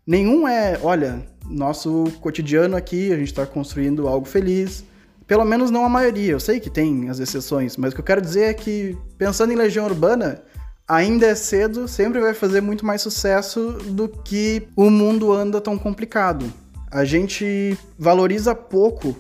Nenhum 0.06 0.46
é, 0.46 0.78
olha, 0.82 1.26
nosso 1.48 2.04
cotidiano 2.20 2.76
aqui, 2.76 3.12
a 3.12 3.16
gente 3.16 3.34
tá 3.34 3.46
construindo 3.46 4.06
algo 4.06 4.26
feliz, 4.26 4.84
pelo 5.26 5.44
menos 5.44 5.70
não 5.70 5.84
a 5.84 5.88
maioria. 5.88 6.32
Eu 6.32 6.40
sei 6.40 6.60
que 6.60 6.70
tem 6.70 7.08
as 7.08 7.18
exceções, 7.18 7.76
mas 7.76 7.92
o 7.92 7.94
que 7.94 8.00
eu 8.00 8.04
quero 8.04 8.20
dizer 8.20 8.44
é 8.44 8.54
que, 8.54 8.96
pensando 9.16 9.52
em 9.52 9.56
Legião 9.56 9.86
Urbana, 9.86 10.42
ainda 10.86 11.26
é 11.26 11.34
cedo, 11.34 11.86
sempre 11.88 12.20
vai 12.20 12.34
fazer 12.34 12.60
muito 12.60 12.84
mais 12.84 13.02
sucesso 13.02 13.72
do 13.86 14.08
que 14.08 14.68
o 14.76 14.90
mundo 14.90 15.32
anda 15.32 15.60
tão 15.60 15.78
complicado. 15.78 16.52
A 16.90 17.04
gente 17.04 17.76
valoriza 17.98 18.54
pouco 18.54 19.16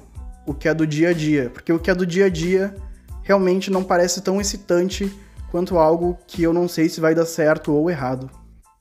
o 0.46 0.52
que 0.52 0.68
é 0.68 0.74
do 0.74 0.86
dia 0.86 1.10
a 1.10 1.12
dia, 1.12 1.50
porque 1.50 1.72
o 1.72 1.78
que 1.78 1.90
é 1.90 1.94
do 1.94 2.06
dia 2.06 2.26
a 2.26 2.28
dia 2.28 2.74
realmente 3.22 3.70
não 3.70 3.82
parece 3.82 4.20
tão 4.20 4.40
excitante 4.40 5.10
quanto 5.50 5.78
algo 5.78 6.18
que 6.26 6.42
eu 6.42 6.52
não 6.52 6.66
sei 6.66 6.88
se 6.88 7.00
vai 7.00 7.14
dar 7.14 7.26
certo 7.26 7.72
ou 7.72 7.90
errado. 7.90 8.28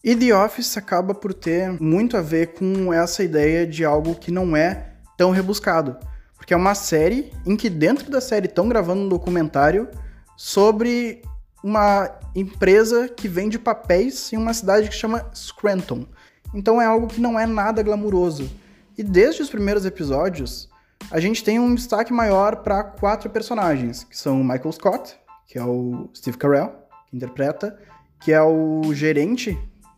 E 0.04 0.16
The 0.16 0.36
Office 0.36 0.78
acaba 0.78 1.14
por 1.14 1.34
ter 1.34 1.72
muito 1.80 2.18
a 2.18 2.22
ver 2.22 2.54
com 2.54 2.92
essa 2.92 3.24
ideia 3.24 3.68
de 3.68 3.86
algo 3.86 4.16
que 4.16 4.32
não 4.32 4.58
é 4.58 4.88
tão 5.16 5.30
rebuscado. 5.30 5.96
Porque 6.42 6.56
é 6.56 6.58
uma 6.58 6.74
série 6.74 7.32
em 7.46 7.56
que 7.56 7.70
dentro 7.70 8.10
da 8.10 8.20
série 8.20 8.48
estão 8.48 8.68
gravando 8.68 9.02
um 9.04 9.08
documentário 9.08 9.88
sobre 10.36 11.22
uma 11.64 12.10
empresa 12.36 13.08
que 13.08 13.28
vende 13.28 13.60
papéis 13.60 14.34
em 14.34 14.38
uma 14.38 14.52
cidade 14.52 14.90
que 14.90 14.96
chama 14.96 15.24
Scranton. 15.36 16.04
Então 16.52 16.82
é 16.82 16.86
algo 16.86 17.06
que 17.06 17.22
não 17.22 17.40
é 17.40 17.46
nada 17.46 17.84
glamuroso. 17.84 18.50
E 18.98 19.04
desde 19.04 19.44
os 19.44 19.52
primeiros 19.52 19.86
episódios, 19.86 20.68
a 21.12 21.20
gente 21.20 21.44
tem 21.44 21.60
um 21.60 21.76
destaque 21.76 22.12
maior 22.12 22.56
para 22.64 22.84
quatro 22.84 23.30
personagens, 23.30 24.04
que 24.04 24.18
são 24.18 24.42
o 24.42 24.44
Michael 24.44 24.72
Scott, 24.72 25.16
que 25.46 25.60
é 25.60 25.64
o 25.64 26.10
Steve 26.12 26.40
Carell, 26.40 26.74
que 27.08 27.16
interpreta, 27.16 27.78
que 28.20 28.32
é 28.32 28.42
o 28.42 28.92
gerente 28.96 29.56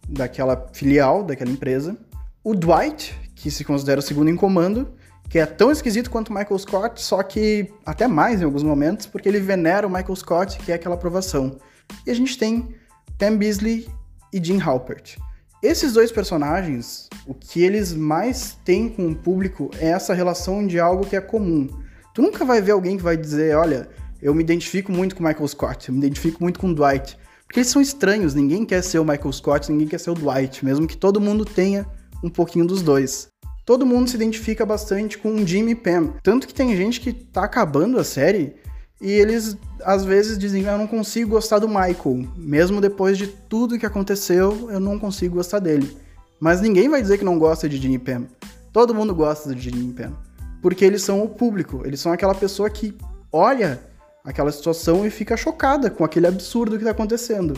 daquela 0.10 0.68
filial 0.74 1.24
daquela 1.24 1.52
empresa, 1.52 1.98
o 2.44 2.54
Dwight, 2.54 3.18
que 3.34 3.50
se 3.50 3.64
considera 3.64 4.02
o 4.02 4.04
segundo 4.04 4.30
em 4.30 4.36
comando, 4.36 4.94
que 5.34 5.40
é 5.40 5.48
tão 5.48 5.72
esquisito 5.72 6.12
quanto 6.12 6.32
Michael 6.32 6.60
Scott, 6.60 7.02
só 7.02 7.24
que 7.24 7.68
até 7.84 8.08
mais 8.08 8.40
em 8.40 8.46
alguns 8.46 8.62
momentos, 8.62 9.08
porque 9.08 9.28
ele 9.28 9.40
venera 9.40 9.88
o 9.88 9.90
Michael 9.90 10.16
Scott, 10.16 10.60
que 10.60 10.72
é 10.72 10.76
aquela 10.76 10.94
aprovação. 10.94 11.58
E 12.06 12.12
a 12.12 12.14
gente 12.14 12.38
tem 12.38 12.76
Pam 13.18 13.36
Beasley 13.36 13.90
e 14.32 14.46
Jim 14.46 14.62
Halpert. 14.62 15.18
Esses 15.64 15.94
dois 15.94 16.12
personagens, 16.12 17.10
o 17.26 17.34
que 17.34 17.64
eles 17.64 17.96
mais 17.96 18.60
têm 18.64 18.88
com 18.88 19.10
o 19.10 19.16
público 19.16 19.72
é 19.80 19.88
essa 19.88 20.14
relação 20.14 20.68
de 20.68 20.80
algo 20.80 21.04
que 21.04 21.16
é 21.16 21.22
comum. 21.22 21.68
Tu 22.14 22.22
nunca 22.22 22.46
vai 22.46 22.62
ver 22.62 22.74
alguém 22.74 22.96
que 22.96 23.02
vai 23.02 23.18
dizer, 23.18 23.58
olha, 23.58 23.90
eu 24.22 24.36
me 24.36 24.44
identifico 24.44 24.92
muito 24.92 25.16
com 25.16 25.24
Michael 25.24 25.48
Scott, 25.48 25.90
eu 25.90 25.96
me 25.96 26.00
identifico 26.00 26.44
muito 26.44 26.60
com 26.60 26.72
Dwight. 26.72 27.18
Porque 27.48 27.62
eles 27.62 27.72
são 27.72 27.82
estranhos, 27.82 28.36
ninguém 28.36 28.64
quer 28.64 28.84
ser 28.84 29.00
o 29.00 29.04
Michael 29.04 29.34
Scott, 29.34 29.72
ninguém 29.72 29.88
quer 29.88 30.00
ser 30.00 30.12
o 30.12 30.14
Dwight, 30.14 30.64
mesmo 30.64 30.86
que 30.86 30.96
todo 30.96 31.20
mundo 31.20 31.44
tenha 31.44 31.88
um 32.24 32.30
pouquinho 32.30 32.68
dos 32.68 32.84
dois 32.84 33.33
todo 33.66 33.86
mundo 33.86 34.10
se 34.10 34.16
identifica 34.16 34.66
bastante 34.66 35.18
com 35.18 35.46
Jimmy 35.46 35.72
e 35.72 35.76
Pam. 35.76 36.14
Tanto 36.22 36.48
que 36.48 36.54
tem 36.54 36.76
gente 36.76 37.00
que 37.00 37.14
tá 37.14 37.44
acabando 37.44 38.00
a 38.00 38.04
série 38.04 38.56
e 39.02 39.12
eles 39.12 39.58
às 39.84 40.06
vezes 40.06 40.38
dizem: 40.38 40.64
Eu 40.64 40.78
não 40.78 40.88
consigo 40.88 41.32
gostar 41.32 41.60
do 41.60 41.68
Michael. 41.68 42.28
Mesmo 42.38 42.80
depois 42.80 43.18
de 43.18 43.28
tudo 43.28 43.78
que 43.78 43.86
aconteceu, 43.86 44.70
eu 44.72 44.80
não 44.80 44.98
consigo 44.98 45.36
gostar 45.36 45.60
dele. 45.60 45.98
Mas 46.40 46.62
ninguém 46.62 46.90
vai 46.90 47.02
dizer 47.02 47.18
que 47.18 47.26
não 47.26 47.40
gosta 47.40 47.68
de 47.68 47.78
Jimmy 47.78 47.96
e 47.96 48.00
Pam. 48.00 48.26
Todo 48.72 48.94
mundo 48.94 49.14
gosta 49.14 49.54
de 49.54 49.62
Jimmy 49.62 49.90
e 49.90 49.94
Pam. 49.94 50.14
Porque 50.62 50.86
eles 50.86 51.02
são 51.02 51.22
o 51.22 51.30
público, 51.30 51.84
eles 51.86 52.00
são 52.00 52.12
aquela 52.14 52.34
pessoa 52.34 52.70
que 52.70 52.96
olha 53.32 53.82
aquela 54.24 54.52
situação 54.52 55.06
e 55.06 55.10
fica 55.10 55.36
chocada 55.36 55.90
com 55.90 56.06
aquele 56.06 56.28
absurdo 56.28 56.78
que 56.78 56.86
tá 56.86 56.92
acontecendo. 56.92 57.54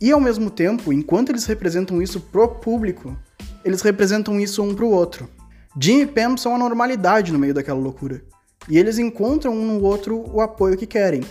E 0.00 0.10
ao 0.10 0.20
mesmo 0.20 0.50
tempo, 0.50 0.92
enquanto 0.92 1.30
eles 1.30 1.44
representam 1.44 2.00
isso 2.00 2.20
pro 2.20 2.48
público, 2.48 3.16
eles 3.64 3.82
representam 3.82 4.40
isso 4.40 4.62
um 4.62 4.74
pro 4.74 4.88
outro. 4.88 5.28
Jim 5.78 6.00
e 6.00 6.06
Pam 6.06 6.36
são 6.36 6.54
a 6.54 6.58
normalidade 6.58 7.32
no 7.32 7.38
meio 7.38 7.52
daquela 7.52 7.78
loucura. 7.78 8.22
E 8.68 8.78
eles 8.78 8.98
encontram 8.98 9.52
um 9.52 9.78
no 9.78 9.84
outro 9.84 10.24
o 10.32 10.40
apoio 10.40 10.76
que 10.76 10.86
querem. 10.86 11.22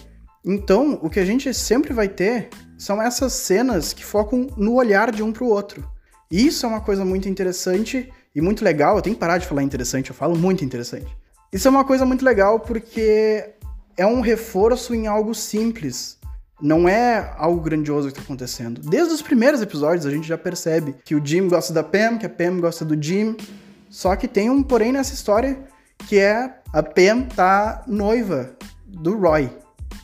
Então, 0.46 1.00
o 1.02 1.10
que 1.10 1.20
a 1.20 1.26
gente 1.26 1.52
sempre 1.54 1.92
vai 1.92 2.08
ter 2.08 2.50
são 2.78 3.02
essas 3.02 3.34
cenas 3.34 3.94
que 3.94 4.06
focam 4.06 4.48
no 4.56 4.76
olhar 4.76 5.12
de 5.12 5.24
um 5.24 5.32
pro 5.32 5.48
outro. 5.48 5.84
E 6.30 6.46
isso 6.46 6.66
é 6.66 6.70
uma 6.70 6.82
coisa 6.82 7.04
muito 7.04 7.28
interessante 7.28 8.12
e 8.36 8.42
muito 8.42 8.64
legal. 8.64 8.96
Eu 8.96 9.02
tenho 9.02 9.16
que 9.16 9.20
parar 9.20 9.40
de 9.40 9.48
falar 9.48 9.64
interessante, 9.64 10.10
eu 10.10 10.16
falo 10.16 10.38
muito 10.38 10.64
interessante. 10.64 11.08
Isso 11.52 11.68
é 11.68 11.72
uma 11.72 11.84
coisa 11.84 12.06
muito 12.06 12.24
legal 12.24 12.60
porque 12.60 13.56
é 13.98 14.06
um 14.06 14.22
reforço 14.22 14.94
em 14.94 15.08
algo 15.08 15.34
simples. 15.34 16.20
Não 16.62 16.88
é 16.88 17.34
algo 17.38 17.62
grandioso 17.62 18.08
que 18.08 18.14
está 18.14 18.22
acontecendo. 18.22 18.82
Desde 18.82 19.14
os 19.14 19.22
primeiros 19.22 19.62
episódios 19.62 20.06
a 20.06 20.12
gente 20.12 20.28
já 20.28 20.38
percebe 20.38 20.96
que 21.04 21.16
o 21.16 21.26
Jim 21.26 21.48
gosta 21.48 21.74
da 21.74 21.84
Pam, 21.84 22.18
que 22.18 22.26
a 22.26 22.30
Pam 22.30 22.60
gosta 22.60 22.86
do 22.86 23.02
Jim, 23.02 23.36
só 23.96 24.14
que 24.18 24.28
tem 24.28 24.50
um 24.50 24.62
porém 24.62 24.92
nessa 24.92 25.14
história 25.14 25.58
que 26.00 26.20
é 26.20 26.54
a 26.74 26.84
Pam 26.84 27.22
tá 27.34 27.82
noiva 27.88 28.54
do 28.86 29.18
Roy. 29.18 29.50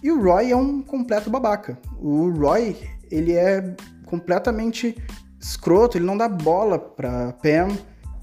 E 0.01 0.09
o 0.09 0.23
Roy 0.23 0.49
é 0.49 0.55
um 0.55 0.81
completo 0.81 1.29
babaca. 1.29 1.77
O 1.99 2.29
Roy, 2.29 2.73
ele 3.11 3.33
é 3.33 3.75
completamente 4.05 4.95
escroto, 5.37 5.97
ele 5.97 6.05
não 6.05 6.15
dá 6.15 6.29
bola 6.29 6.79
pra 6.79 7.33
Pam, 7.33 7.77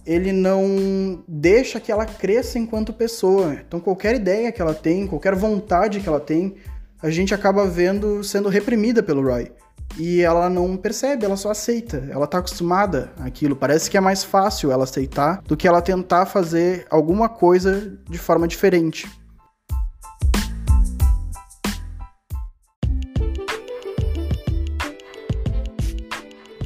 ele 0.06 0.32
não 0.32 1.22
deixa 1.28 1.78
que 1.78 1.92
ela 1.92 2.06
cresça 2.06 2.58
enquanto 2.58 2.90
pessoa. 2.90 3.52
Então 3.52 3.78
qualquer 3.78 4.14
ideia 4.14 4.50
que 4.50 4.62
ela 4.62 4.72
tem, 4.72 5.06
qualquer 5.06 5.34
vontade 5.34 6.00
que 6.00 6.08
ela 6.08 6.18
tem, 6.18 6.56
a 7.00 7.10
gente 7.10 7.32
acaba 7.32 7.66
vendo 7.66 8.24
sendo 8.24 8.48
reprimida 8.48 9.02
pelo 9.02 9.22
Roy 9.22 9.52
e 9.96 10.20
ela 10.20 10.50
não 10.50 10.76
percebe, 10.76 11.24
ela 11.24 11.36
só 11.36 11.50
aceita. 11.50 12.08
Ela 12.10 12.26
tá 12.26 12.38
acostumada 12.38 13.12
àquilo. 13.18 13.56
Parece 13.56 13.88
que 13.90 13.96
é 13.96 14.00
mais 14.00 14.24
fácil 14.24 14.70
ela 14.70 14.84
aceitar 14.84 15.40
do 15.42 15.56
que 15.56 15.66
ela 15.66 15.80
tentar 15.80 16.26
fazer 16.26 16.86
alguma 16.90 17.28
coisa 17.28 17.98
de 18.08 18.18
forma 18.18 18.46
diferente. 18.46 19.08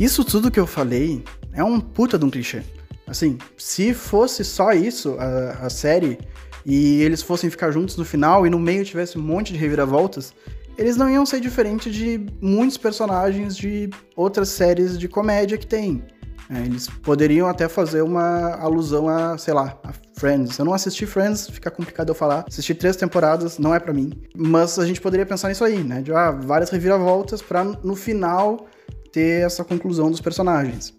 Isso 0.01 0.25
tudo 0.25 0.51
que 0.51 0.59
eu 0.59 0.67
falei 0.67 1.25
é 1.53 1.63
um 1.63 1.79
puta 1.79 2.19
de 2.19 2.25
um 2.25 2.31
clichê. 2.31 2.63
Assim, 3.07 3.39
se 3.57 3.93
fosse 3.95 4.45
só 4.45 4.73
isso, 4.73 5.17
a, 5.19 5.67
a 5.67 5.71
série, 5.71 6.19
e 6.65 7.03
eles 7.03 7.23
fossem 7.23 7.51
ficar 7.51 7.71
juntos 7.71 7.97
no 7.97 8.05
final 8.05 8.47
e 8.47 8.51
no 8.51 8.59
meio 8.59 8.85
tivesse 8.85 9.19
um 9.19 9.23
monte 9.23 9.53
de 9.53 9.59
reviravoltas, 9.59 10.33
eles 10.77 10.97
não 10.97 11.11
iam 11.11 11.27
ser 11.27 11.41
diferentes 11.41 11.95
de 11.95 12.27
muitos 12.41 12.77
personagens 12.77 13.57
de 13.57 13.91
outras 14.17 14.49
séries 14.49 14.99
de 14.99 15.09
comédia 15.09 15.59
que 15.59 15.67
tem. 15.67 16.03
É, 16.51 16.61
eles 16.61 16.89
poderiam 16.89 17.49
até 17.49 17.69
fazer 17.69 18.03
uma 18.03 18.55
alusão 18.57 19.09
a, 19.09 19.39
sei 19.39 19.55
lá, 19.55 19.79
a 19.83 19.93
Friends. 20.19 20.59
Eu 20.59 20.65
não 20.65 20.75
assisti 20.75 21.07
Friends, 21.07 21.49
fica 21.49 21.71
complicado 21.71 22.11
eu 22.11 22.15
falar. 22.15 22.45
Assisti 22.47 22.75
três 22.75 22.97
temporadas, 22.97 23.59
não 23.59 23.75
é 23.75 23.81
para 23.81 23.93
mim. 23.93 24.13
Mas 24.37 24.79
a 24.79 24.87
gente 24.87 25.01
poderia 25.01 25.25
pensar 25.25 25.49
nisso 25.49 25.65
aí, 25.65 25.83
né? 25.83 26.03
De 26.03 26.13
ah, 26.13 26.31
várias 26.31 26.71
reviravoltas 26.71 27.41
para 27.41 27.65
no 27.65 27.95
final 27.97 28.67
ter 29.11 29.47
essa 29.47 29.65
conclusão 29.65 30.11
dos 30.11 30.21
personagens. 30.21 30.95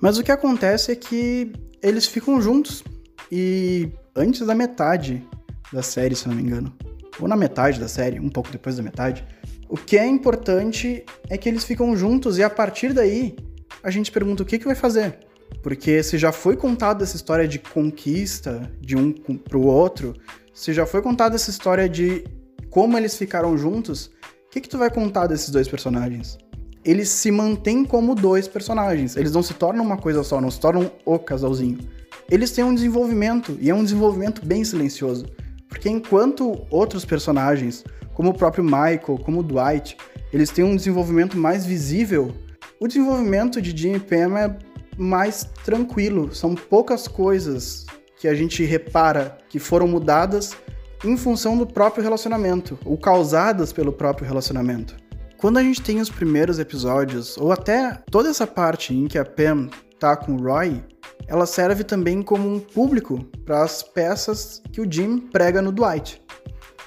Mas 0.00 0.18
o 0.18 0.22
que 0.22 0.32
acontece 0.32 0.92
é 0.92 0.96
que 0.96 1.52
eles 1.82 2.06
ficam 2.06 2.40
juntos 2.40 2.82
e 3.30 3.90
antes 4.16 4.46
da 4.46 4.54
metade 4.54 5.26
da 5.72 5.82
série, 5.82 6.14
se 6.14 6.28
não 6.28 6.34
me 6.34 6.42
engano 6.42 6.72
ou 7.20 7.28
na 7.28 7.36
metade 7.36 7.78
da 7.78 7.88
série, 7.88 8.20
um 8.20 8.28
pouco 8.28 8.50
depois 8.50 8.76
da 8.76 8.82
metade. 8.82 9.24
O 9.68 9.76
que 9.76 9.96
é 9.96 10.06
importante 10.06 11.04
é 11.28 11.38
que 11.38 11.48
eles 11.48 11.64
ficam 11.64 11.96
juntos 11.96 12.38
e 12.38 12.42
a 12.42 12.50
partir 12.50 12.92
daí 12.92 13.36
a 13.82 13.90
gente 13.90 14.10
pergunta 14.10 14.42
o 14.42 14.46
que, 14.46 14.58
que 14.58 14.66
vai 14.66 14.74
fazer. 14.74 15.18
Porque 15.62 16.02
se 16.02 16.18
já 16.18 16.32
foi 16.32 16.56
contada 16.56 17.04
essa 17.04 17.16
história 17.16 17.46
de 17.46 17.58
conquista 17.58 18.70
de 18.80 18.96
um 18.96 19.12
pro 19.12 19.62
outro, 19.62 20.14
se 20.52 20.72
já 20.72 20.86
foi 20.86 21.02
contada 21.02 21.34
essa 21.34 21.50
história 21.50 21.88
de 21.88 22.24
como 22.70 22.96
eles 22.98 23.16
ficaram 23.16 23.56
juntos, 23.56 24.06
o 24.46 24.50
que, 24.50 24.60
que 24.60 24.68
tu 24.68 24.78
vai 24.78 24.90
contar 24.90 25.26
desses 25.26 25.50
dois 25.50 25.68
personagens? 25.68 26.38
Eles 26.84 27.08
se 27.08 27.30
mantêm 27.30 27.84
como 27.84 28.14
dois 28.14 28.46
personagens. 28.46 29.16
Eles 29.16 29.32
não 29.32 29.42
se 29.42 29.54
tornam 29.54 29.84
uma 29.84 29.96
coisa 29.96 30.22
só, 30.22 30.40
não 30.40 30.50
se 30.50 30.60
tornam 30.60 30.90
o 31.04 31.18
casalzinho. 31.18 31.78
Eles 32.30 32.50
têm 32.50 32.64
um 32.64 32.74
desenvolvimento, 32.74 33.56
e 33.60 33.70
é 33.70 33.74
um 33.74 33.84
desenvolvimento 33.84 34.44
bem 34.44 34.64
silencioso. 34.64 35.26
Porque 35.68 35.88
enquanto 35.88 36.66
outros 36.70 37.04
personagens, 37.04 37.84
como 38.14 38.30
o 38.30 38.34
próprio 38.34 38.64
Michael, 38.64 39.18
como 39.24 39.40
o 39.40 39.42
Dwight, 39.42 39.96
eles 40.32 40.50
têm 40.50 40.64
um 40.64 40.76
desenvolvimento 40.76 41.36
mais 41.36 41.66
visível, 41.66 42.34
o 42.80 42.88
desenvolvimento 42.88 43.60
de 43.60 43.76
Jim 43.76 43.94
e 43.94 44.00
Pam 44.00 44.38
é 44.38 44.56
mais 44.96 45.44
tranquilo. 45.64 46.34
São 46.34 46.54
poucas 46.54 47.06
coisas 47.06 47.86
que 48.16 48.28
a 48.28 48.34
gente 48.34 48.64
repara 48.64 49.38
que 49.48 49.58
foram 49.58 49.86
mudadas 49.86 50.56
em 51.04 51.16
função 51.16 51.58
do 51.58 51.66
próprio 51.66 52.02
relacionamento, 52.02 52.78
ou 52.84 52.96
causadas 52.96 53.72
pelo 53.72 53.92
próprio 53.92 54.26
relacionamento. 54.26 54.96
Quando 55.36 55.58
a 55.58 55.62
gente 55.62 55.82
tem 55.82 56.00
os 56.00 56.08
primeiros 56.08 56.58
episódios, 56.58 57.36
ou 57.36 57.52
até 57.52 58.02
toda 58.10 58.30
essa 58.30 58.46
parte 58.46 58.94
em 58.94 59.06
que 59.06 59.18
a 59.18 59.24
Pam 59.24 59.68
tá 59.98 60.16
com 60.16 60.32
o 60.32 60.42
Roy, 60.42 60.82
ela 61.26 61.46
serve 61.46 61.84
também 61.84 62.22
como 62.22 62.48
um 62.48 62.60
público 62.60 63.24
para 63.44 63.62
as 63.62 63.82
peças 63.82 64.62
que 64.72 64.80
o 64.80 64.90
Jim 64.90 65.18
prega 65.18 65.62
no 65.62 65.72
Dwight. 65.72 66.22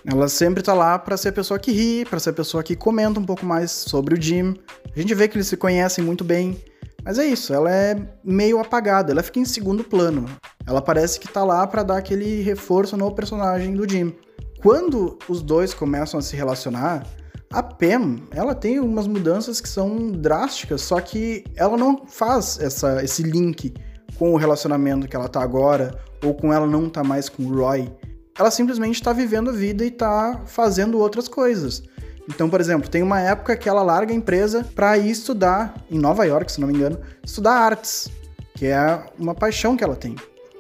Ela 0.06 0.30
sempre 0.30 0.64
tá 0.64 0.74
lá 0.74 0.98
para 0.98 1.18
ser 1.18 1.30
a 1.30 1.34
pessoa 1.34 1.60
que 1.60 1.72
ri, 1.72 2.06
para 2.06 2.20
ser 2.20 2.30
a 2.30 2.34
pessoa 2.34 2.64
que 2.64 2.76
comenta 2.76 3.20
um 3.20 3.26
pouco 3.26 3.46
mais 3.46 3.72
sobre 3.72 4.18
o 4.18 4.22
Jim. 4.22 4.56
A 4.96 5.00
gente 5.00 5.14
vê 5.14 5.28
que 5.28 5.36
eles 5.36 5.48
se 5.48 5.58
conhecem 5.58 6.04
muito 6.04 6.24
bem, 6.24 6.58
mas 7.04 7.18
é 7.18 7.26
isso, 7.26 7.54
ela 7.54 7.72
é 7.72 7.96
meio 8.24 8.60
apagada, 8.60 9.12
ela 9.12 9.24
fica 9.24 9.40
em 9.40 9.46
segundo 9.46 9.84
plano. 9.84 10.26
Ela 10.66 10.82
parece 10.82 11.20
que 11.20 11.28
tá 11.28 11.44
lá 11.44 11.66
para 11.68 11.84
dar 11.84 11.98
aquele 11.98 12.42
reforço 12.42 12.96
no 12.96 13.12
personagem 13.12 13.74
do 13.74 13.90
Jim. 13.90 14.16
Quando 14.62 15.18
os 15.28 15.42
dois 15.42 15.74
começam 15.74 16.20
a 16.20 16.24
se 16.24 16.36
relacionar, 16.36 17.06
a 17.52 17.64
Pam, 17.64 18.18
ela 18.32 18.54
tem 18.54 18.80
umas 18.80 19.08
mudanças 19.08 19.62
que 19.62 19.70
são 19.70 20.12
drásticas, 20.12 20.82
só 20.82 21.00
que 21.00 21.46
ela 21.56 21.78
não 21.78 22.06
faz 22.06 22.60
essa, 22.60 23.04
esse 23.04 23.24
link 23.24 23.74
com 24.18 24.34
o 24.34 24.38
relacionamento 24.38 25.08
que 25.08 25.16
ela 25.16 25.28
tá 25.28 25.42
agora, 25.42 25.98
ou 26.24 26.34
com 26.34 26.52
ela 26.52 26.66
não 26.66 26.90
tá 26.90 27.04
mais 27.04 27.30
com 27.30 27.44
o 27.44 27.56
Roy. 27.56 27.92
Ela 28.38 28.52
simplesmente 28.52 29.02
tá 29.02 29.14
vivendo 29.14 29.50
a 29.50 29.54
vida 29.54 29.86
e 29.86 29.92
tá 29.92 30.42
fazendo 30.46 31.00
outras 31.00 31.28
coisas. 31.28 31.84
Então, 32.30 32.50
por 32.50 32.60
exemplo, 32.60 32.90
tem 32.90 33.02
uma 33.02 33.22
época 33.22 33.56
que 33.56 33.70
ela 33.70 33.82
larga 33.82 34.12
a 34.12 34.16
empresa 34.16 34.66
para 34.76 34.98
ir 34.98 35.10
estudar 35.10 35.76
em 35.90 35.98
Nova 35.98 36.26
York, 36.26 36.52
se 36.52 36.60
não 36.60 36.68
me 36.68 36.74
engano, 36.74 37.00
estudar 37.24 37.54
artes, 37.54 38.10
que 38.54 38.66
é 38.66 39.06
uma 39.18 39.34
paixão 39.34 39.78
que 39.78 39.84
ela 39.84 39.96
tem. 39.96 40.16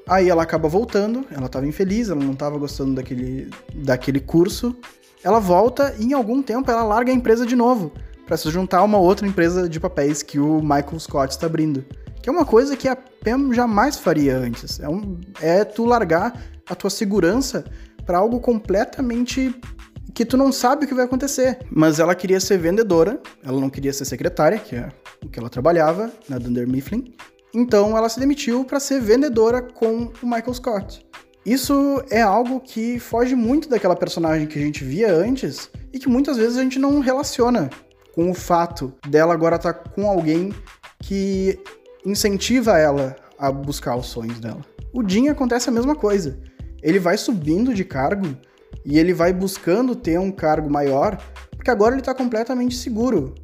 Aí 0.07 0.29
ela 0.29 0.43
acaba 0.43 0.69
voltando, 0.69 1.25
ela 1.29 1.47
estava 1.47 1.67
infeliz, 1.67 2.09
ela 2.09 2.23
não 2.23 2.31
estava 2.31 2.57
gostando 2.57 2.95
daquele, 2.95 3.49
daquele 3.75 4.21
curso. 4.21 4.75
Ela 5.21 5.39
volta 5.39 5.93
e 5.99 6.05
em 6.05 6.13
algum 6.13 6.41
tempo 6.41 6.71
ela 6.71 6.83
larga 6.83 7.11
a 7.11 7.15
empresa 7.15 7.45
de 7.45 7.55
novo 7.55 7.91
para 8.25 8.37
se 8.37 8.49
juntar 8.49 8.79
a 8.79 8.83
uma 8.83 8.97
outra 8.97 9.27
empresa 9.27 9.67
de 9.67 9.79
papéis 9.79 10.23
que 10.23 10.39
o 10.39 10.61
Michael 10.61 10.99
Scott 10.99 11.33
está 11.33 11.47
abrindo. 11.47 11.83
Que 12.27 12.29
é 12.29 12.33
uma 12.33 12.43
coisa 12.43 12.75
que 12.75 12.89
a 12.89 12.93
Pam 12.93 13.53
jamais 13.53 13.95
faria 13.95 14.37
antes. 14.37 14.81
É, 14.81 14.89
um, 14.89 15.17
é 15.41 15.63
tu 15.63 15.85
largar 15.85 16.37
a 16.69 16.75
tua 16.75 16.89
segurança 16.89 17.63
para 18.05 18.17
algo 18.17 18.41
completamente 18.41 19.55
que 20.13 20.25
tu 20.25 20.35
não 20.35 20.51
sabe 20.51 20.83
o 20.83 20.87
que 20.89 20.93
vai 20.93 21.05
acontecer. 21.05 21.57
Mas 21.71 21.99
ela 21.99 22.13
queria 22.13 22.41
ser 22.41 22.57
vendedora, 22.57 23.21
ela 23.45 23.61
não 23.61 23.69
queria 23.69 23.93
ser 23.93 24.03
secretária, 24.03 24.59
que 24.59 24.75
é 24.75 24.89
o 25.23 25.29
que 25.29 25.39
ela 25.39 25.49
trabalhava 25.49 26.11
na 26.27 26.37
Dunder 26.37 26.67
Mifflin. 26.67 27.15
Então 27.55 27.97
ela 27.97 28.09
se 28.09 28.19
demitiu 28.19 28.65
para 28.65 28.81
ser 28.81 28.99
vendedora 28.99 29.61
com 29.61 30.11
o 30.21 30.25
Michael 30.25 30.53
Scott. 30.53 31.07
Isso 31.45 32.03
é 32.09 32.21
algo 32.21 32.59
que 32.59 32.99
foge 32.99 33.35
muito 33.35 33.69
daquela 33.69 33.95
personagem 33.95 34.47
que 34.47 34.59
a 34.59 34.61
gente 34.61 34.83
via 34.83 35.13
antes 35.13 35.69
e 35.93 35.97
que 35.97 36.09
muitas 36.09 36.35
vezes 36.35 36.57
a 36.57 36.61
gente 36.61 36.77
não 36.77 36.99
relaciona 36.99 37.69
com 38.13 38.29
o 38.29 38.33
fato 38.33 38.93
dela 39.07 39.33
agora 39.33 39.55
estar 39.55 39.71
tá 39.71 39.89
com 39.91 40.05
alguém 40.09 40.51
que 41.01 41.59
incentiva 42.09 42.77
ela 42.77 43.15
a 43.37 43.51
buscar 43.51 43.95
os 43.95 44.07
sonhos 44.07 44.39
dela. 44.39 44.61
O 44.93 45.07
Jim 45.07 45.27
acontece 45.27 45.69
a 45.69 45.71
mesma 45.71 45.95
coisa. 45.95 46.39
Ele 46.81 46.99
vai 46.99 47.17
subindo 47.17 47.73
de 47.73 47.83
cargo 47.83 48.27
e 48.85 48.97
ele 48.97 49.13
vai 49.13 49.33
buscando 49.33 49.95
ter 49.95 50.19
um 50.19 50.31
cargo 50.31 50.69
maior, 50.69 51.17
porque 51.51 51.69
agora 51.69 51.93
ele 51.93 52.01
está 52.01 52.13
completamente 52.13 52.75
seguro. 52.75 53.35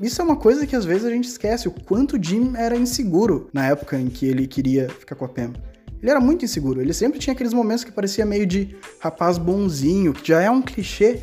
Isso 0.00 0.20
é 0.20 0.24
uma 0.24 0.36
coisa 0.36 0.66
que 0.66 0.76
às 0.76 0.84
vezes 0.84 1.06
a 1.06 1.10
gente 1.10 1.28
esquece, 1.28 1.66
o 1.66 1.70
quanto 1.70 2.16
o 2.16 2.22
Jim 2.22 2.52
era 2.56 2.76
inseguro 2.76 3.48
na 3.52 3.66
época 3.66 3.98
em 3.98 4.08
que 4.08 4.26
ele 4.26 4.46
queria 4.46 4.88
ficar 4.90 5.14
com 5.14 5.24
a 5.24 5.28
Pam. 5.28 5.52
Ele 6.02 6.10
era 6.10 6.20
muito 6.20 6.44
inseguro, 6.44 6.80
ele 6.80 6.94
sempre 6.94 7.18
tinha 7.18 7.32
aqueles 7.32 7.52
momentos 7.52 7.84
que 7.84 7.92
parecia 7.92 8.24
meio 8.24 8.46
de 8.46 8.76
rapaz 9.00 9.36
bonzinho, 9.38 10.12
que 10.12 10.28
já 10.28 10.40
é 10.40 10.50
um 10.50 10.62
clichê 10.62 11.20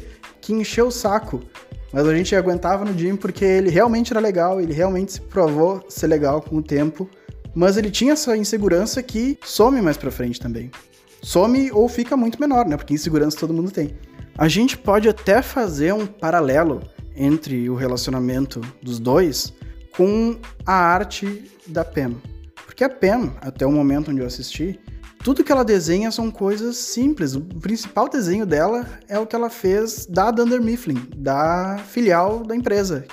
que 0.48 0.54
encheu 0.54 0.88
o 0.88 0.92
saco. 0.92 1.44
Mas 1.92 2.08
a 2.08 2.16
gente 2.16 2.34
aguentava 2.34 2.86
no 2.86 2.98
Jim 2.98 3.18
porque 3.18 3.44
ele 3.44 3.70
realmente 3.70 4.14
era 4.14 4.20
legal, 4.20 4.62
ele 4.62 4.72
realmente 4.72 5.14
se 5.14 5.22
provou 5.22 5.84
ser 5.90 6.08
legal 6.08 6.42
com 6.42 6.58
o 6.58 6.64
tempo. 6.64 7.10
Mas 7.54 7.76
ele 7.76 7.92
tinha 7.92 8.14
essa 8.14 8.36
insegurança 8.38 9.04
que 9.04 9.38
some 9.44 9.82
mais 9.82 9.98
pra 9.98 10.10
frente 10.10 10.40
também 10.40 10.72
some 11.22 11.72
ou 11.72 11.90
fica 11.90 12.16
muito 12.16 12.40
menor, 12.40 12.66
né? 12.66 12.78
Porque 12.78 12.94
insegurança 12.94 13.38
todo 13.38 13.54
mundo 13.54 13.72
tem. 13.72 13.96
A 14.38 14.48
gente 14.48 14.78
pode 14.78 15.10
até 15.10 15.42
fazer 15.42 15.94
um 15.94 16.06
paralelo 16.06 16.82
entre 17.16 17.70
o 17.70 17.76
relacionamento 17.76 18.62
dos 18.82 19.00
dois 19.00 19.54
com 19.96 20.38
a 20.66 20.74
arte 20.74 21.52
da 21.66 21.84
Pam. 21.84 22.14
Porque 22.66 22.84
a 22.84 22.90
Pam, 22.90 23.34
até 23.42 23.66
o 23.66 23.72
momento 23.72 24.12
onde 24.12 24.22
eu 24.22 24.28
assisti, 24.28 24.80
tudo 25.28 25.44
que 25.44 25.52
ela 25.52 25.66
desenha 25.66 26.10
são 26.10 26.32
coisas 26.32 26.78
simples. 26.78 27.36
O 27.36 27.42
principal 27.42 28.08
desenho 28.08 28.46
dela 28.46 28.88
é 29.10 29.20
o 29.20 29.28
que 29.28 29.36
ela 29.36 29.50
fez 29.50 30.06
da 30.06 30.32
Dunder 30.32 30.62
Mifflin, 30.62 31.06
da 31.18 31.78
filial 31.86 32.46
da 32.46 32.56
empresa, 32.56 33.04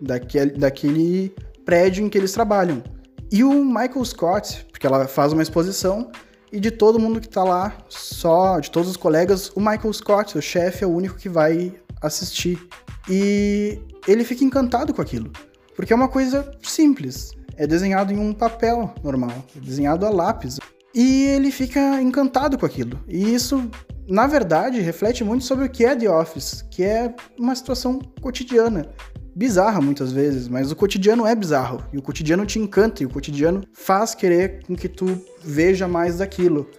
daquele, 0.00 0.52
daquele 0.52 1.34
prédio 1.64 2.06
em 2.06 2.08
que 2.08 2.16
eles 2.16 2.30
trabalham. 2.30 2.80
E 3.28 3.42
o 3.42 3.64
Michael 3.64 4.04
Scott, 4.04 4.64
porque 4.70 4.86
ela 4.86 5.08
faz 5.08 5.32
uma 5.32 5.42
exposição 5.42 6.12
e 6.52 6.60
de 6.60 6.70
todo 6.70 7.00
mundo 7.00 7.20
que 7.20 7.28
tá 7.28 7.42
lá, 7.42 7.76
só 7.88 8.60
de 8.60 8.70
todos 8.70 8.88
os 8.88 8.96
colegas, 8.96 9.50
o 9.56 9.58
Michael 9.58 9.92
Scott, 9.94 10.38
o 10.38 10.40
chefe, 10.40 10.84
é 10.84 10.86
o 10.86 10.94
único 10.94 11.16
que 11.16 11.28
vai 11.28 11.74
assistir. 12.00 12.68
E 13.10 13.80
ele 14.06 14.22
fica 14.22 14.44
encantado 14.44 14.94
com 14.94 15.02
aquilo, 15.02 15.28
porque 15.74 15.92
é 15.92 15.96
uma 15.96 16.06
coisa 16.06 16.48
simples. 16.62 17.32
É 17.56 17.66
desenhado 17.66 18.12
em 18.12 18.16
um 18.16 18.32
papel 18.32 18.94
normal, 19.02 19.44
é 19.56 19.58
desenhado 19.58 20.06
a 20.06 20.10
lápis. 20.10 20.60
E 20.94 21.24
ele 21.24 21.50
fica 21.50 22.00
encantado 22.00 22.56
com 22.56 22.64
aquilo. 22.64 23.00
E 23.08 23.34
isso, 23.34 23.68
na 24.08 24.26
verdade, 24.26 24.80
reflete 24.80 25.24
muito 25.24 25.44
sobre 25.44 25.64
o 25.64 25.68
que 25.68 25.84
é 25.84 25.96
The 25.96 26.08
Office, 26.08 26.62
que 26.70 26.84
é 26.84 27.14
uma 27.38 27.54
situação 27.54 27.98
cotidiana 28.20 28.88
bizarra 29.34 29.80
muitas 29.80 30.12
vezes, 30.12 30.46
mas 30.46 30.70
o 30.70 30.76
cotidiano 30.76 31.26
é 31.26 31.34
bizarro. 31.34 31.82
E 31.92 31.98
o 31.98 32.02
cotidiano 32.02 32.46
te 32.46 32.58
encanta, 32.58 33.02
e 33.02 33.06
o 33.06 33.10
cotidiano 33.10 33.62
faz 33.72 34.14
querer 34.14 34.62
com 34.64 34.76
que 34.76 34.88
tu 34.88 35.20
veja 35.42 35.88
mais 35.88 36.18
daquilo. 36.18 36.70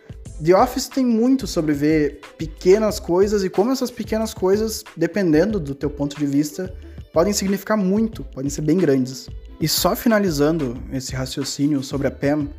The 0.44 0.56
Office 0.56 0.88
tem 0.88 1.06
muito 1.06 1.48
sobre 1.48 1.74
ver 1.74 2.22
pequenas 2.38 3.00
coisas 3.00 3.44
e 3.44 3.50
como 3.50 3.72
essas 3.72 3.92
pequenas 3.92 4.34
coisas, 4.34 4.84
dependendo 4.96 5.60
do 5.60 5.76
teu 5.76 5.90
ponto 5.90 6.18
de 6.18 6.26
vista, 6.26 6.74
podem 7.14 7.34
significar 7.34 7.78
muito, 7.78 8.24
podem 8.24 8.50
ser 8.50 8.62
bem 8.62 8.78
grandes. 8.78 9.30
E 9.60 9.68
só 9.68 9.96
finalizando 9.96 10.78
esse 10.92 11.16
raciocínio 11.16 11.82
sobre 11.82 12.08
a 12.08 12.12
Pam, 12.12 12.50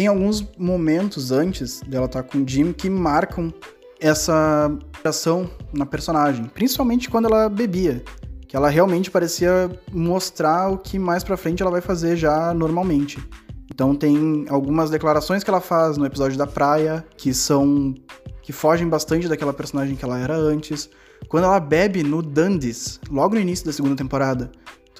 tem 0.00 0.06
alguns 0.06 0.42
momentos 0.56 1.30
antes 1.30 1.82
dela 1.82 2.06
estar 2.06 2.22
com 2.22 2.38
o 2.38 2.48
Jim 2.48 2.72
que 2.72 2.88
marcam 2.88 3.52
essa 4.00 4.74
ação 5.04 5.50
na 5.74 5.84
personagem, 5.84 6.46
principalmente 6.46 7.10
quando 7.10 7.26
ela 7.26 7.50
bebia 7.50 8.02
que 8.48 8.56
ela 8.56 8.70
realmente 8.70 9.10
parecia 9.10 9.70
mostrar 9.92 10.70
o 10.70 10.78
que 10.78 10.98
mais 10.98 11.22
para 11.22 11.36
frente 11.36 11.60
ela 11.60 11.70
vai 11.70 11.82
fazer 11.82 12.16
já 12.16 12.54
normalmente. 12.54 13.22
Então 13.70 13.94
tem 13.94 14.46
algumas 14.48 14.88
declarações 14.88 15.44
que 15.44 15.50
ela 15.50 15.60
faz 15.60 15.98
no 15.98 16.06
episódio 16.06 16.38
da 16.38 16.46
praia 16.46 17.04
que 17.18 17.34
são 17.34 17.94
que 18.40 18.54
fogem 18.54 18.88
bastante 18.88 19.28
daquela 19.28 19.52
personagem 19.52 19.96
que 19.96 20.04
ela 20.04 20.18
era 20.18 20.34
antes. 20.34 20.88
Quando 21.28 21.44
ela 21.44 21.60
bebe 21.60 22.02
no 22.02 22.22
Dundies, 22.22 22.98
logo 23.10 23.34
no 23.34 23.40
início 23.42 23.66
da 23.66 23.72
segunda 23.74 23.96
temporada, 23.96 24.50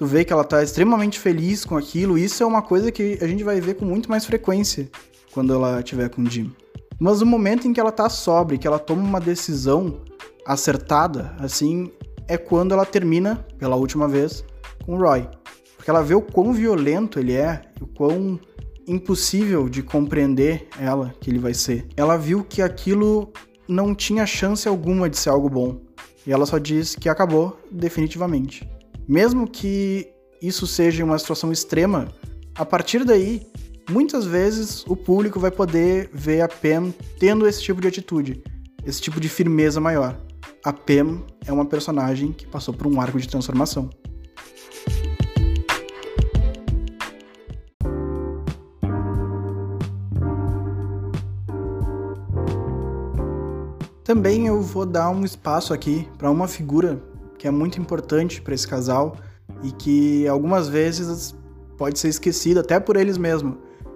tu 0.01 0.07
vê 0.07 0.25
que 0.25 0.33
ela 0.33 0.43
tá 0.43 0.63
extremamente 0.63 1.19
feliz 1.19 1.63
com 1.63 1.77
aquilo. 1.77 2.17
Isso 2.17 2.41
é 2.41 2.45
uma 2.45 2.63
coisa 2.63 2.91
que 2.91 3.19
a 3.21 3.27
gente 3.27 3.43
vai 3.43 3.61
ver 3.61 3.75
com 3.75 3.85
muito 3.85 4.09
mais 4.09 4.25
frequência 4.25 4.89
quando 5.31 5.53
ela 5.53 5.83
tiver 5.83 6.09
com 6.09 6.23
o 6.23 6.27
Jim. 6.27 6.51
Mas 6.99 7.21
o 7.21 7.25
momento 7.25 7.67
em 7.67 7.73
que 7.73 7.79
ela 7.79 7.91
tá 7.91 8.09
sóbria, 8.09 8.57
que 8.57 8.65
ela 8.65 8.79
toma 8.79 9.03
uma 9.03 9.21
decisão 9.21 10.01
acertada, 10.43 11.35
assim, 11.37 11.91
é 12.27 12.35
quando 12.35 12.73
ela 12.73 12.83
termina, 12.83 13.45
pela 13.59 13.75
última 13.75 14.07
vez, 14.07 14.43
com 14.83 14.95
o 14.95 14.97
Roy. 14.97 15.29
Porque 15.77 15.91
ela 15.91 16.01
vê 16.01 16.15
o 16.15 16.21
quão 16.23 16.51
violento 16.51 17.19
ele 17.19 17.33
é, 17.33 17.61
o 17.79 17.85
quão 17.85 18.39
impossível 18.87 19.69
de 19.69 19.83
compreender 19.83 20.67
ela 20.79 21.13
que 21.21 21.29
ele 21.29 21.37
vai 21.37 21.53
ser. 21.53 21.87
Ela 21.95 22.17
viu 22.17 22.43
que 22.43 22.63
aquilo 22.63 23.31
não 23.67 23.93
tinha 23.93 24.25
chance 24.25 24.67
alguma 24.67 25.07
de 25.07 25.19
ser 25.19 25.29
algo 25.29 25.47
bom. 25.47 25.79
E 26.25 26.33
ela 26.33 26.47
só 26.47 26.57
diz 26.57 26.95
que 26.95 27.07
acabou 27.07 27.55
definitivamente. 27.69 28.67
Mesmo 29.07 29.47
que 29.47 30.07
isso 30.41 30.65
seja 30.65 31.03
uma 31.03 31.17
situação 31.17 31.51
extrema, 31.51 32.07
a 32.55 32.65
partir 32.65 33.03
daí, 33.03 33.45
muitas 33.89 34.25
vezes 34.25 34.85
o 34.87 34.95
público 34.95 35.39
vai 35.39 35.51
poder 35.51 36.09
ver 36.13 36.41
a 36.41 36.47
Pam 36.47 36.93
tendo 37.19 37.47
esse 37.47 37.61
tipo 37.61 37.81
de 37.81 37.87
atitude, 37.87 38.43
esse 38.85 39.01
tipo 39.01 39.19
de 39.19 39.29
firmeza 39.29 39.79
maior. 39.79 40.19
a 40.63 40.71
Pam 40.71 41.23
é 41.45 41.51
uma 41.51 41.65
personagem 41.65 42.31
que 42.31 42.45
passou 42.45 42.73
por 42.73 42.87
um 42.87 43.01
arco 43.01 43.19
de 43.19 43.27
transformação. 43.27 43.89
Também 54.03 54.47
eu 54.47 54.61
vou 54.61 54.85
dar 54.85 55.09
um 55.09 55.23
espaço 55.23 55.73
aqui 55.73 56.07
para 56.17 56.29
uma 56.29 56.47
figura 56.47 57.01
que 57.41 57.47
é 57.47 57.51
muito 57.51 57.81
importante 57.81 58.39
para 58.39 58.53
esse 58.53 58.67
casal 58.67 59.15
e 59.63 59.71
que 59.71 60.27
algumas 60.27 60.69
vezes 60.69 61.35
pode 61.75 61.97
ser 61.97 62.09
esquecida 62.09 62.59
até 62.59 62.79
por 62.79 62.95
eles 62.95 63.17
mesmos. 63.17 63.55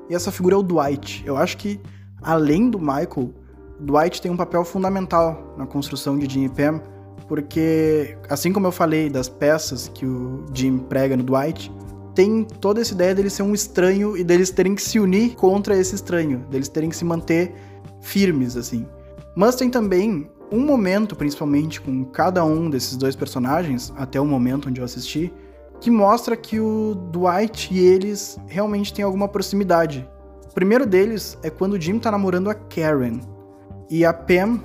E 0.09 0.15
essa 0.15 0.31
figura 0.31 0.55
é 0.55 0.57
o 0.57 0.63
Dwight. 0.63 1.23
Eu 1.27 1.37
acho 1.37 1.55
que 1.57 1.79
além 2.23 2.71
do 2.71 2.79
Michael, 2.79 3.31
Dwight 3.79 4.19
tem 4.19 4.31
um 4.31 4.35
papel 4.35 4.65
fundamental 4.65 5.53
na 5.59 5.67
construção 5.67 6.17
de 6.17 6.27
Jim 6.27 6.45
e 6.45 6.49
Pam, 6.49 6.81
porque 7.27 8.17
assim 8.27 8.51
como 8.51 8.65
eu 8.65 8.71
falei 8.71 9.11
das 9.11 9.29
peças 9.29 9.91
que 9.93 10.07
o 10.07 10.43
Jim 10.51 10.79
prega 10.79 11.15
no 11.15 11.21
Dwight, 11.21 11.71
tem 12.15 12.45
toda 12.45 12.81
essa 12.81 12.95
ideia 12.95 13.13
dele 13.13 13.29
ser 13.29 13.43
um 13.43 13.53
estranho 13.53 14.17
e 14.17 14.23
deles 14.23 14.49
terem 14.49 14.73
que 14.73 14.81
se 14.81 14.99
unir 14.99 15.35
contra 15.35 15.77
esse 15.77 15.93
estranho, 15.93 16.39
deles 16.49 16.67
terem 16.67 16.89
que 16.89 16.95
se 16.95 17.05
manter 17.05 17.53
firmes 18.01 18.57
assim. 18.57 18.87
Mas 19.35 19.55
tem 19.55 19.69
também 19.69 20.31
um 20.51 20.59
momento, 20.65 21.15
principalmente 21.15 21.81
com 21.81 22.05
cada 22.05 22.43
um 22.45 22.69
desses 22.69 22.95
dois 22.95 23.15
personagens, 23.15 23.93
até 23.97 24.19
o 24.19 24.25
momento 24.25 24.69
onde 24.69 24.79
eu 24.79 24.85
assisti, 24.85 25.33
que 25.79 25.89
mostra 25.89 26.35
que 26.35 26.59
o 26.59 26.95
Dwight 27.11 27.73
e 27.73 27.79
eles 27.79 28.39
realmente 28.47 28.93
têm 28.93 29.03
alguma 29.03 29.27
proximidade. 29.27 30.07
O 30.49 30.53
primeiro 30.53 30.85
deles 30.85 31.37
é 31.43 31.49
quando 31.49 31.73
o 31.73 31.81
Jim 31.81 31.99
tá 31.99 32.11
namorando 32.11 32.49
a 32.49 32.53
Karen. 32.53 33.19
E 33.89 34.05
a 34.05 34.13
Pam, 34.13 34.59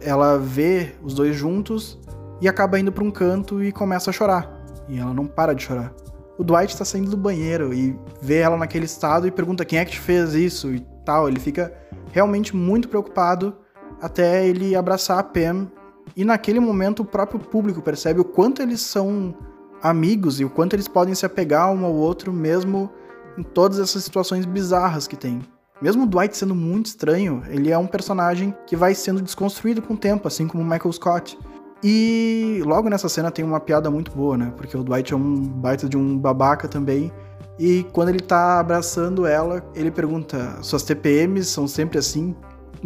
ela 0.00 0.38
vê 0.38 0.92
os 1.02 1.14
dois 1.14 1.36
juntos 1.36 1.98
e 2.40 2.48
acaba 2.48 2.78
indo 2.78 2.90
para 2.90 3.04
um 3.04 3.10
canto 3.10 3.62
e 3.62 3.70
começa 3.70 4.10
a 4.10 4.12
chorar. 4.12 4.64
E 4.88 4.98
ela 4.98 5.12
não 5.12 5.26
para 5.26 5.54
de 5.54 5.62
chorar. 5.62 5.94
O 6.38 6.42
Dwight 6.42 6.76
tá 6.76 6.84
saindo 6.84 7.10
do 7.10 7.16
banheiro 7.16 7.72
e 7.72 7.96
vê 8.20 8.38
ela 8.38 8.56
naquele 8.56 8.86
estado 8.86 9.26
e 9.26 9.30
pergunta 9.30 9.64
quem 9.64 9.78
é 9.78 9.84
que 9.84 9.92
te 9.92 10.00
fez 10.00 10.34
isso 10.34 10.74
e 10.74 10.80
tal. 11.04 11.28
Ele 11.28 11.38
fica 11.38 11.72
realmente 12.10 12.56
muito 12.56 12.88
preocupado 12.88 13.56
até 14.00 14.46
ele 14.46 14.74
abraçar 14.74 15.18
a 15.18 15.22
Pam. 15.22 15.68
E 16.16 16.24
naquele 16.24 16.60
momento 16.60 17.00
o 17.00 17.04
próprio 17.04 17.40
público 17.40 17.82
percebe 17.82 18.20
o 18.20 18.24
quanto 18.24 18.62
eles 18.62 18.80
são 18.80 19.34
amigos 19.82 20.40
e 20.40 20.44
o 20.44 20.50
quanto 20.50 20.74
eles 20.74 20.88
podem 20.88 21.14
se 21.14 21.26
apegar 21.26 21.72
um 21.72 21.84
ao 21.84 21.92
outro 21.94 22.32
mesmo 22.32 22.90
em 23.36 23.42
todas 23.42 23.78
essas 23.78 24.04
situações 24.04 24.44
bizarras 24.44 25.06
que 25.06 25.16
tem. 25.16 25.40
Mesmo 25.82 26.04
o 26.04 26.06
Dwight 26.06 26.36
sendo 26.36 26.54
muito 26.54 26.86
estranho, 26.86 27.42
ele 27.48 27.70
é 27.70 27.76
um 27.76 27.86
personagem 27.86 28.54
que 28.66 28.76
vai 28.76 28.94
sendo 28.94 29.20
desconstruído 29.20 29.82
com 29.82 29.94
o 29.94 29.96
tempo, 29.96 30.28
assim 30.28 30.46
como 30.46 30.62
o 30.62 30.66
Michael 30.66 30.92
Scott. 30.92 31.38
E 31.82 32.62
logo 32.64 32.88
nessa 32.88 33.08
cena 33.08 33.30
tem 33.30 33.44
uma 33.44 33.60
piada 33.60 33.90
muito 33.90 34.10
boa, 34.12 34.38
né? 34.38 34.52
Porque 34.56 34.76
o 34.76 34.82
Dwight 34.82 35.12
é 35.12 35.16
um 35.16 35.36
baita 35.42 35.86
de 35.88 35.96
um 35.96 36.16
babaca 36.16 36.66
também. 36.66 37.12
E 37.58 37.84
quando 37.92 38.08
ele 38.08 38.20
tá 38.20 38.58
abraçando 38.58 39.26
ela, 39.26 39.62
ele 39.74 39.90
pergunta: 39.90 40.58
Suas 40.62 40.82
TPMs 40.82 41.50
são 41.50 41.68
sempre 41.68 41.98
assim? 41.98 42.34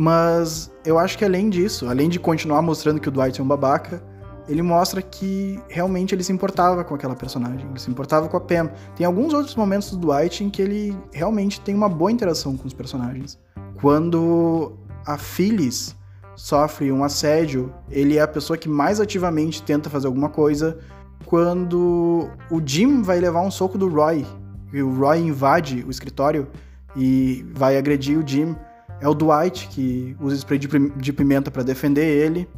Mas 0.00 0.70
eu 0.86 0.96
acho 0.96 1.18
que 1.18 1.24
além 1.24 1.50
disso, 1.50 1.88
além 1.88 2.08
de 2.08 2.20
continuar 2.20 2.62
mostrando 2.62 3.00
que 3.00 3.08
o 3.08 3.10
Dwight 3.10 3.40
é 3.40 3.42
um 3.42 3.48
babaca, 3.48 4.00
ele 4.48 4.62
mostra 4.62 5.02
que 5.02 5.60
realmente 5.68 6.14
ele 6.14 6.22
se 6.22 6.30
importava 6.30 6.84
com 6.84 6.94
aquela 6.94 7.16
personagem, 7.16 7.68
ele 7.68 7.80
se 7.80 7.90
importava 7.90 8.28
com 8.28 8.36
a 8.36 8.40
Pam. 8.40 8.70
Tem 8.94 9.04
alguns 9.04 9.34
outros 9.34 9.56
momentos 9.56 9.90
do 9.90 9.96
Dwight 9.96 10.44
em 10.44 10.50
que 10.50 10.62
ele 10.62 10.96
realmente 11.12 11.60
tem 11.60 11.74
uma 11.74 11.88
boa 11.88 12.12
interação 12.12 12.56
com 12.56 12.64
os 12.64 12.72
personagens. 12.72 13.40
Quando 13.80 14.78
a 15.04 15.18
Phyllis 15.18 15.96
sofre 16.36 16.92
um 16.92 17.02
assédio, 17.02 17.74
ele 17.90 18.18
é 18.18 18.20
a 18.20 18.28
pessoa 18.28 18.56
que 18.56 18.68
mais 18.68 19.00
ativamente 19.00 19.64
tenta 19.64 19.90
fazer 19.90 20.06
alguma 20.06 20.28
coisa. 20.28 20.78
Quando 21.26 22.30
o 22.48 22.62
Jim 22.64 23.02
vai 23.02 23.18
levar 23.18 23.40
um 23.40 23.50
soco 23.50 23.76
do 23.76 23.88
Roy, 23.88 24.24
e 24.72 24.80
o 24.80 24.94
Roy 24.94 25.18
invade 25.18 25.84
o 25.84 25.90
escritório 25.90 26.46
e 26.94 27.44
vai 27.52 27.76
agredir 27.76 28.16
o 28.16 28.24
Jim, 28.24 28.54
é 29.00 29.08
o 29.08 29.14
Dwight, 29.14 29.68
que 29.68 30.16
usa 30.20 30.36
spray 30.36 30.58
de 30.58 31.12
pimenta 31.12 31.50
para 31.50 31.62
defender 31.62 32.04
ele. 32.04 32.48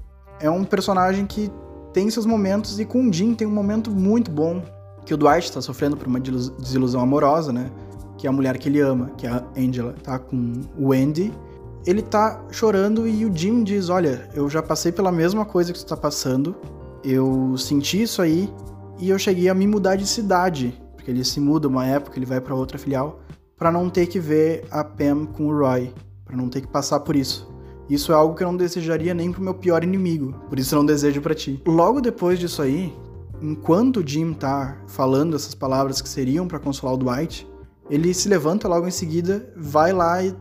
É 0.41 0.51
um 0.51 0.65
personagem 0.65 1.27
que 1.27 1.51
tem 1.93 2.09
seus 2.09 2.25
momentos, 2.25 2.81
e 2.81 2.85
com 2.85 3.09
o 3.09 3.13
Jim 3.13 3.35
tem 3.35 3.47
um 3.47 3.53
momento 3.53 3.91
muito 3.91 4.31
bom, 4.31 4.63
que 5.05 5.13
o 5.13 5.17
Dwight 5.17 5.45
está 5.45 5.61
sofrendo 5.61 5.97
por 5.97 6.07
uma 6.07 6.21
desilusão 6.21 7.01
amorosa, 7.01 7.53
né? 7.53 7.71
Que 8.17 8.27
é 8.27 8.31
a 8.31 8.33
mulher 8.33 8.57
que 8.59 8.69
ele 8.69 8.81
ama, 8.81 9.11
que 9.17 9.27
é 9.27 9.31
a 9.31 9.43
Angela, 9.57 9.95
tá 10.03 10.19
com 10.19 10.61
o 10.79 10.93
Andy. 10.93 11.33
Ele 11.87 12.03
tá 12.03 12.43
chorando 12.51 13.09
e 13.09 13.25
o 13.25 13.35
Jim 13.35 13.65
diz: 13.65 13.89
Olha, 13.89 14.29
eu 14.35 14.49
já 14.49 14.63
passei 14.63 14.93
pela 14.93 15.11
mesma 15.11 15.45
coisa 15.45 15.73
que 15.73 15.79
você 15.79 15.87
tá 15.87 15.97
passando, 15.97 16.55
eu 17.03 17.57
senti 17.57 18.03
isso 18.03 18.21
aí 18.21 18.53
e 18.99 19.09
eu 19.09 19.19
cheguei 19.19 19.49
a 19.49 19.55
me 19.55 19.67
mudar 19.67 19.97
de 19.97 20.07
cidade, 20.07 20.79
porque 20.95 21.11
ele 21.11 21.25
se 21.25 21.41
muda 21.41 21.67
uma 21.67 21.87
época, 21.87 22.19
ele 22.19 22.27
vai 22.27 22.41
para 22.41 22.55
outra 22.55 22.79
filial, 22.79 23.21
para 23.57 23.73
não 23.73 23.89
ter 23.89 24.07
que 24.07 24.21
ver 24.21 24.65
a 24.71 24.85
Pam 24.85 25.25
com 25.25 25.47
o 25.47 25.59
Roy 25.59 25.93
para 26.31 26.37
não 26.37 26.49
ter 26.49 26.61
que 26.61 26.69
passar 26.69 27.01
por 27.01 27.17
isso. 27.17 27.51
Isso 27.89 28.13
é 28.13 28.15
algo 28.15 28.37
que 28.37 28.45
eu 28.45 28.47
não 28.47 28.57
desejaria 28.57 29.13
nem 29.13 29.33
pro 29.33 29.43
meu 29.43 29.53
pior 29.53 29.83
inimigo, 29.83 30.33
por 30.49 30.61
isso 30.61 30.73
eu 30.73 30.79
não 30.79 30.87
desejo 30.87 31.21
para 31.21 31.35
ti. 31.35 31.61
Logo 31.67 32.01
depois 32.01 32.39
disso 32.39 32.63
aí, 32.63 32.97
enquanto 33.43 33.97
o 33.99 34.07
Jim 34.07 34.33
tá 34.33 34.79
falando 34.87 35.35
essas 35.35 35.57
palavras 35.57 36.01
que 36.01 36.09
seriam 36.09 36.47
para 36.47 36.61
consolar 36.61 36.95
o 36.95 36.97
Dwight, 36.97 37.49
ele 37.91 38.15
se 38.15 38.29
levanta 38.29 38.69
logo 38.69 38.87
em 38.87 38.93
seguida, 38.93 39.53
vai 39.57 39.93
lá 39.93 40.23
e 40.23 40.33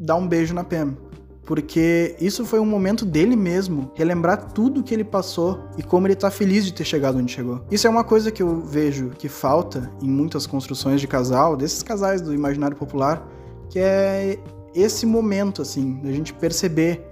dá 0.00 0.16
um 0.16 0.26
beijo 0.26 0.52
na 0.52 0.64
Pam. 0.64 0.96
Porque 1.44 2.16
isso 2.20 2.44
foi 2.44 2.58
um 2.58 2.66
momento 2.66 3.04
dele 3.04 3.36
mesmo, 3.36 3.92
relembrar 3.94 4.50
tudo 4.52 4.82
que 4.82 4.92
ele 4.92 5.04
passou 5.04 5.60
e 5.78 5.84
como 5.84 6.08
ele 6.08 6.16
tá 6.16 6.28
feliz 6.28 6.64
de 6.64 6.72
ter 6.72 6.82
chegado 6.82 7.18
onde 7.18 7.30
chegou. 7.30 7.64
Isso 7.70 7.86
é 7.86 7.90
uma 7.90 8.02
coisa 8.02 8.32
que 8.32 8.42
eu 8.42 8.62
vejo 8.62 9.10
que 9.10 9.28
falta 9.28 9.88
em 10.02 10.08
muitas 10.08 10.44
construções 10.44 11.00
de 11.00 11.06
casal, 11.06 11.56
desses 11.56 11.84
casais 11.84 12.20
do 12.20 12.34
imaginário 12.34 12.76
popular, 12.76 13.24
que 13.70 13.78
é 13.78 14.40
esse 14.76 15.06
momento, 15.06 15.62
assim, 15.62 15.94
da 16.02 16.12
gente 16.12 16.34
perceber. 16.34 17.08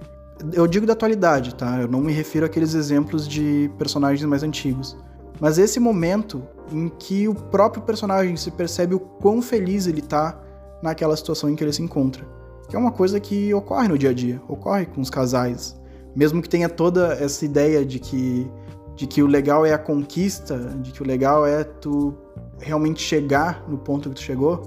Eu 0.53 0.67
digo 0.67 0.85
da 0.85 0.93
atualidade, 0.93 1.55
tá? 1.55 1.81
Eu 1.81 1.87
não 1.87 2.01
me 2.01 2.13
refiro 2.13 2.45
àqueles 2.45 2.73
exemplos 2.73 3.27
de 3.27 3.71
personagens 3.77 4.23
mais 4.29 4.43
antigos. 4.43 4.95
Mas 5.39 5.57
esse 5.57 5.79
momento 5.79 6.43
em 6.71 6.89
que 6.89 7.27
o 7.27 7.33
próprio 7.33 7.83
personagem 7.83 8.35
se 8.37 8.51
percebe 8.51 8.95
o 8.95 8.99
quão 8.99 9.41
feliz 9.41 9.87
ele 9.87 10.01
tá 10.01 10.39
naquela 10.81 11.15
situação 11.15 11.49
em 11.49 11.55
que 11.55 11.63
ele 11.63 11.73
se 11.73 11.81
encontra. 11.81 12.25
Que 12.69 12.75
é 12.75 12.79
uma 12.79 12.91
coisa 12.91 13.19
que 13.19 13.53
ocorre 13.53 13.87
no 13.87 13.97
dia 13.97 14.11
a 14.11 14.13
dia, 14.13 14.41
ocorre 14.47 14.85
com 14.85 15.01
os 15.01 15.09
casais. 15.09 15.75
Mesmo 16.15 16.41
que 16.41 16.49
tenha 16.49 16.69
toda 16.69 17.13
essa 17.13 17.43
ideia 17.43 17.85
de 17.85 17.99
que, 17.99 18.49
de 18.95 19.05
que 19.07 19.21
o 19.21 19.27
legal 19.27 19.65
é 19.65 19.73
a 19.73 19.77
conquista, 19.77 20.57
de 20.81 20.91
que 20.91 21.01
o 21.01 21.05
legal 21.05 21.45
é 21.45 21.63
tu 21.63 22.15
realmente 22.59 23.01
chegar 23.01 23.63
no 23.67 23.77
ponto 23.77 24.09
que 24.09 24.15
tu 24.15 24.21
chegou, 24.21 24.63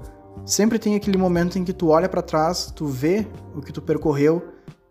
sempre 0.49 0.79
tem 0.79 0.97
aquele 0.97 1.19
momento 1.19 1.59
em 1.59 1.65
que 1.65 1.73
tu 1.73 1.89
olha 1.89 2.09
para 2.09 2.23
trás, 2.23 2.73
tu 2.75 2.87
vê 2.87 3.27
o 3.55 3.61
que 3.61 3.73
tu 3.73 3.83
percorreu 3.83 4.43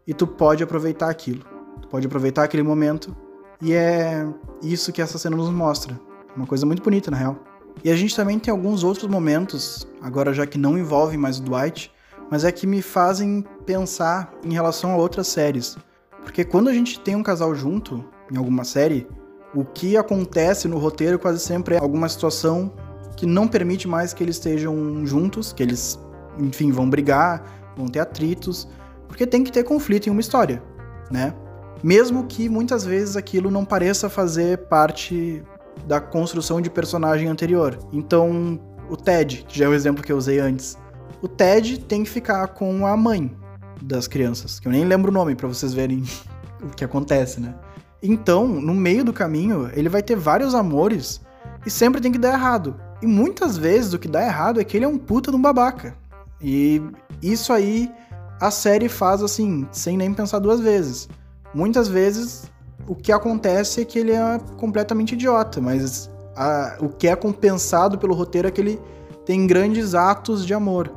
e 0.06 0.14
tu 0.14 0.28
pode 0.28 0.64
aproveitar 0.64 1.10
aquilo. 1.10 1.44
Tu 1.82 1.88
pode 1.88 2.06
aproveitar 2.06 2.44
aquele 2.44 2.64
momento 2.64 3.16
e 3.60 3.74
é 3.74 4.26
isso 4.62 4.94
que 4.94 5.02
essa 5.02 5.18
cena 5.18 5.36
nos 5.36 5.50
mostra. 5.50 6.00
Uma 6.36 6.46
coisa 6.46 6.66
muito 6.66 6.84
bonita, 6.84 7.10
na 7.10 7.18
real. 7.18 7.40
E 7.84 7.90
a 7.90 7.96
gente 7.96 8.16
também 8.16 8.38
tem 8.38 8.52
alguns 8.52 8.84
outros 8.84 9.10
momentos, 9.10 9.88
agora 10.00 10.32
já 10.32 10.46
que 10.46 10.58
não 10.58 10.78
envolvem 10.78 11.18
mais 11.18 11.40
o 11.40 11.44
Dwight, 11.44 11.92
mas 12.30 12.44
é 12.44 12.52
que 12.52 12.68
me 12.68 12.82
fazem 12.82 13.44
pensar 13.66 14.32
em 14.44 14.54
relação 14.54 14.92
a 14.92 14.98
outras 14.98 15.28
séries. 15.28 15.76
Porque 16.24 16.44
quando 16.44 16.70
a 16.70 16.74
gente 16.74 17.00
tem 17.00 17.16
um 17.16 17.24
casal 17.24 17.56
junto, 17.56 18.06
em 18.32 18.38
alguma 18.38 18.64
série, 18.64 19.08
o 19.56 19.66
que 19.66 19.98
acontece 19.98 20.68
no 20.68 20.78
roteiro 20.78 21.18
quase 21.18 21.40
sempre 21.40 21.76
é 21.76 21.80
alguma 21.80 22.08
situação 22.10 22.72
que 23.18 23.26
não 23.26 23.48
permite 23.48 23.88
mais 23.88 24.14
que 24.14 24.24
eles 24.24 24.36
estejam 24.36 25.06
juntos, 25.06 25.52
que 25.52 25.62
eles, 25.62 26.00
enfim, 26.38 26.72
vão 26.72 26.88
brigar, 26.88 27.44
vão 27.76 27.88
ter 27.88 28.00
atritos, 28.00 28.68
porque 29.08 29.26
tem 29.26 29.44
que 29.44 29.52
ter 29.52 29.64
conflito 29.64 30.08
em 30.08 30.12
uma 30.12 30.22
história, 30.22 30.64
né? 31.12 31.34
Mesmo 31.84 32.26
que 32.26 32.48
muitas 32.48 32.86
vezes 32.86 33.18
aquilo 33.18 33.50
não 33.52 33.66
pareça 33.66 34.08
fazer 34.08 34.60
parte 34.68 35.44
da 35.86 36.00
construção 36.00 36.62
de 36.62 36.70
personagem 36.70 37.28
anterior. 37.28 37.78
Então, 37.92 38.60
o 38.90 38.96
Ted, 38.96 39.46
que 39.48 39.58
já 39.58 39.66
é 39.66 39.68
o 39.68 39.74
exemplo 39.74 40.04
que 40.04 40.12
eu 40.12 40.18
usei 40.18 40.40
antes, 40.40 40.78
o 41.22 41.28
Ted 41.28 41.80
tem 41.82 42.04
que 42.04 42.10
ficar 42.10 42.48
com 42.50 42.86
a 42.86 42.96
mãe 42.96 43.36
das 43.82 44.08
crianças, 44.08 44.60
que 44.60 44.68
eu 44.68 44.72
nem 44.72 44.86
lembro 44.86 45.12
o 45.12 45.14
nome 45.14 45.36
para 45.36 45.48
vocês 45.48 45.74
verem 45.74 46.04
o 46.62 46.70
que 46.70 46.84
acontece, 46.84 47.40
né? 47.40 47.56
Então, 48.02 48.48
no 48.48 48.76
meio 48.76 49.04
do 49.04 49.12
caminho, 49.12 49.72
ele 49.74 49.90
vai 49.90 50.04
ter 50.04 50.16
vários 50.16 50.54
amores 50.54 51.20
e 51.66 51.70
sempre 51.70 52.00
tem 52.00 52.12
que 52.12 52.20
dar 52.20 52.34
errado. 52.34 52.80
E 53.02 53.08
muitas 53.08 53.58
vezes 53.58 53.94
o 53.94 54.00
que 54.00 54.08
dá 54.08 54.24
errado 54.24 54.60
é 54.60 54.64
que 54.64 54.76
ele 54.76 54.86
é 54.86 54.88
um 54.88 54.98
puta 54.98 55.32
de 55.32 55.38
um 55.38 55.42
babaca. 55.42 55.96
E 56.42 56.82
isso 57.22 57.54
aí 57.54 57.92
a 58.40 58.52
série 58.52 58.90
faz 58.90 59.22
assim, 59.24 59.68
sem 59.72 59.98
nem 59.98 60.14
pensar 60.14 60.40
duas 60.40 60.60
vezes. 60.60 61.10
Muitas 61.54 61.88
vezes 61.88 62.50
o 62.88 62.96
que 62.96 63.12
acontece 63.12 63.82
é 63.82 63.86
que 63.86 64.00
ele 64.00 64.12
é 64.12 64.40
completamente 64.58 65.14
idiota, 65.14 65.60
mas 65.60 66.10
a, 66.36 66.78
o 66.80 66.90
que 66.90 67.08
é 67.08 67.16
compensado 67.16 67.98
pelo 67.98 68.14
roteiro 68.14 68.48
é 68.48 68.52
que 68.52 68.62
ele 68.62 68.80
tem 69.26 69.46
grandes 69.46 69.94
atos 69.94 70.46
de 70.46 70.54
amor. 70.54 70.92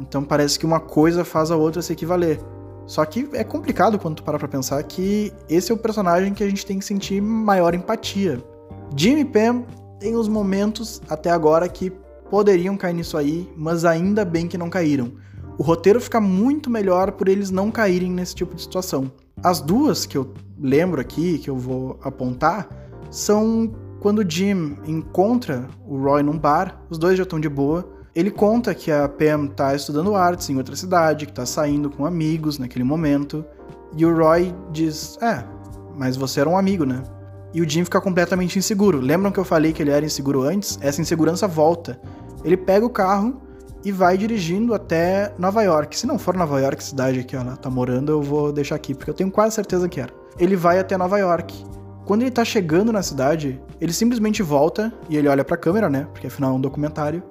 Então 0.00 0.24
parece 0.24 0.58
que 0.58 0.66
uma 0.66 0.80
coisa 0.80 1.24
faz 1.24 1.50
a 1.50 1.56
outra 1.56 1.82
se 1.82 1.92
equivaler. 1.92 2.40
Só 2.86 3.04
que 3.04 3.28
é 3.32 3.42
complicado 3.42 3.98
quando 3.98 4.16
tu 4.16 4.22
para 4.22 4.38
pra 4.38 4.48
pensar 4.48 4.82
que 4.84 5.32
esse 5.48 5.72
é 5.72 5.74
o 5.74 5.78
personagem 5.78 6.32
que 6.32 6.44
a 6.44 6.48
gente 6.48 6.64
tem 6.64 6.78
que 6.78 6.84
sentir 6.84 7.20
maior 7.20 7.74
empatia. 7.74 8.42
Jim 8.96 9.18
e 9.18 9.24
Pam 9.24 9.64
têm 9.98 10.16
os 10.16 10.28
momentos 10.28 11.00
até 11.08 11.30
agora 11.30 11.68
que 11.68 11.92
poderiam 12.30 12.76
cair 12.76 12.94
nisso 12.94 13.16
aí, 13.16 13.50
mas 13.56 13.84
ainda 13.84 14.24
bem 14.24 14.48
que 14.48 14.58
não 14.58 14.68
caíram. 14.68 15.12
O 15.58 15.62
roteiro 15.62 16.00
fica 16.00 16.20
muito 16.20 16.68
melhor 16.68 17.12
por 17.12 17.28
eles 17.28 17.50
não 17.50 17.70
caírem 17.70 18.10
nesse 18.10 18.34
tipo 18.34 18.54
de 18.54 18.62
situação. 18.62 19.10
As 19.42 19.60
duas 19.60 20.04
que 20.04 20.18
eu 20.18 20.34
lembro 20.58 21.00
aqui, 21.00 21.38
que 21.38 21.48
eu 21.48 21.56
vou 21.56 21.98
apontar, 22.02 22.68
são 23.10 23.72
quando 24.00 24.28
Jim 24.28 24.76
encontra 24.86 25.66
o 25.86 25.96
Roy 25.98 26.22
num 26.22 26.38
bar, 26.38 26.82
os 26.90 26.98
dois 26.98 27.16
já 27.16 27.22
estão 27.22 27.40
de 27.40 27.48
boa. 27.48 27.88
Ele 28.14 28.30
conta 28.30 28.74
que 28.74 28.90
a 28.90 29.08
Pam 29.08 29.46
tá 29.46 29.74
estudando 29.74 30.14
artes 30.14 30.48
em 30.50 30.56
outra 30.56 30.76
cidade, 30.76 31.26
que 31.26 31.32
tá 31.32 31.44
saindo 31.46 31.90
com 31.90 32.06
amigos 32.06 32.58
naquele 32.58 32.84
momento. 32.84 33.44
E 33.96 34.04
o 34.04 34.14
Roy 34.14 34.54
diz: 34.72 35.18
É, 35.22 35.44
mas 35.96 36.16
você 36.16 36.40
era 36.40 36.48
um 36.48 36.56
amigo, 36.56 36.84
né? 36.84 37.02
E 37.56 37.62
o 37.62 37.66
Jim 37.66 37.84
fica 37.84 37.98
completamente 38.02 38.58
inseguro. 38.58 39.00
Lembram 39.00 39.32
que 39.32 39.40
eu 39.40 39.44
falei 39.44 39.72
que 39.72 39.82
ele 39.82 39.90
era 39.90 40.04
inseguro 40.04 40.42
antes? 40.42 40.78
Essa 40.82 41.00
insegurança 41.00 41.48
volta. 41.48 41.98
Ele 42.44 42.54
pega 42.54 42.84
o 42.84 42.90
carro 42.90 43.40
e 43.82 43.90
vai 43.90 44.18
dirigindo 44.18 44.74
até 44.74 45.32
Nova 45.38 45.62
York. 45.62 45.98
Se 45.98 46.06
não 46.06 46.18
for 46.18 46.36
Nova 46.36 46.60
York, 46.60 46.84
cidade 46.84 47.24
que 47.24 47.34
ela 47.34 47.56
tá 47.56 47.70
morando, 47.70 48.12
eu 48.12 48.20
vou 48.20 48.52
deixar 48.52 48.74
aqui, 48.74 48.94
porque 48.94 49.08
eu 49.08 49.14
tenho 49.14 49.30
quase 49.30 49.54
certeza 49.54 49.88
que 49.88 49.98
era. 49.98 50.12
Ele 50.38 50.54
vai 50.54 50.78
até 50.78 50.98
Nova 50.98 51.16
York. 51.16 51.64
Quando 52.04 52.20
ele 52.20 52.30
tá 52.30 52.44
chegando 52.44 52.92
na 52.92 53.02
cidade, 53.02 53.58
ele 53.80 53.94
simplesmente 53.94 54.42
volta 54.42 54.92
e 55.08 55.16
ele 55.16 55.26
olha 55.26 55.42
pra 55.42 55.56
câmera, 55.56 55.88
né? 55.88 56.06
Porque 56.12 56.26
afinal 56.26 56.52
é 56.52 56.56
um 56.56 56.60
documentário. 56.60 57.22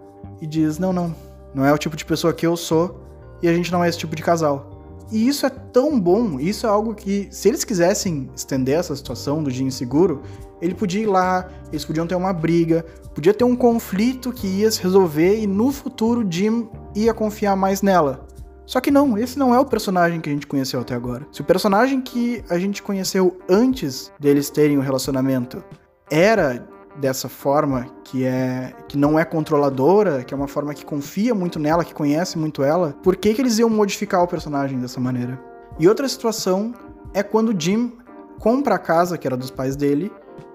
E 0.41 0.47
diz: 0.47 0.79
Não, 0.79 0.91
não. 0.91 1.15
Não 1.53 1.63
é 1.63 1.71
o 1.71 1.77
tipo 1.77 1.95
de 1.95 2.03
pessoa 2.03 2.33
que 2.33 2.47
eu 2.47 2.57
sou 2.57 2.99
e 3.43 3.47
a 3.47 3.53
gente 3.53 3.71
não 3.71 3.83
é 3.83 3.89
esse 3.89 3.99
tipo 3.99 4.15
de 4.15 4.23
casal. 4.23 4.74
E 5.12 5.28
isso 5.28 5.46
é 5.46 5.50
tão 5.50 6.00
bom, 6.00 6.39
isso 6.39 6.65
é 6.65 6.70
algo 6.70 6.96
que, 6.96 7.28
se 7.32 7.48
eles 7.48 7.63
quisessem 7.63 8.30
estender 8.36 8.80
essa 8.80 8.96
situação 8.96 9.44
do 9.44 9.52
dia 9.52 9.65
inseguro, 9.65 10.22
ele 10.62 10.74
podia 10.74 11.02
ir 11.02 11.06
lá, 11.06 11.48
eles 11.72 11.86
podiam 11.86 12.08
ter 12.08 12.15
uma 12.15 12.34
briga, 12.34 12.86
podia 13.13 13.34
ter 13.34 13.44
um 13.44 13.56
conflito 13.56 14.32
que 14.32 14.48
ia 14.48 14.72
se 14.72 14.82
resolver 14.82 15.39
e 15.39 15.46
no 15.46 15.72
futuro 15.72 16.26
Jim 16.30 16.68
ia 16.96 17.13
confiar 17.13 17.56
mais 17.56 17.82
nela. 17.82 18.26
Só 18.65 18.82
que 18.82 18.89
não, 18.89 19.15
esse 19.15 19.38
não 19.38 19.54
é 19.54 19.60
o 19.60 19.65
personagem 19.65 20.20
que 20.20 20.30
a 20.30 20.34
gente 20.34 20.48
conheceu 20.48 20.80
até 20.80 20.96
agora. 20.96 21.28
Se 21.32 21.41
o 21.41 21.44
personagem 21.44 22.02
que 22.02 22.44
a 22.50 22.58
gente 22.58 22.82
conheceu 22.82 23.38
antes 23.48 24.12
deles 24.20 24.50
terem 24.50 24.78
o 24.78 24.80
um 24.80 24.84
relacionamento 24.84 25.63
era 26.10 26.68
dessa 26.99 27.27
forma, 27.27 27.88
que 28.03 28.25
é 28.25 28.73
que 28.88 28.97
não 28.97 29.19
é 29.19 29.25
controladora, 29.25 30.23
que 30.23 30.34
é 30.34 30.38
uma 30.38 30.47
forma 30.47 30.73
que 30.73 30.86
confia 30.86 31.36
muito 31.36 31.60
nela, 31.60 31.84
que 31.84 31.93
conhece 31.93 32.38
muito 32.38 32.63
ela, 32.63 32.95
por 33.03 33.15
que, 33.15 33.34
que 33.34 33.41
eles 33.41 33.58
iam 33.60 33.69
modificar 33.69 34.23
o 34.23 34.27
personagem 34.27 34.79
dessa 34.79 34.99
maneira? 34.99 35.39
E 35.79 35.88
outra 35.88 36.08
situação 36.08 36.73
é 37.13 37.21
quando 37.21 37.60
Jim 37.60 37.93
compra 38.39 38.75
a 38.75 38.79
casa, 38.79 39.17
que 39.17 39.27
era 39.27 39.36
dos 39.36 39.51
pais 39.51 39.75
dele, 39.75 40.12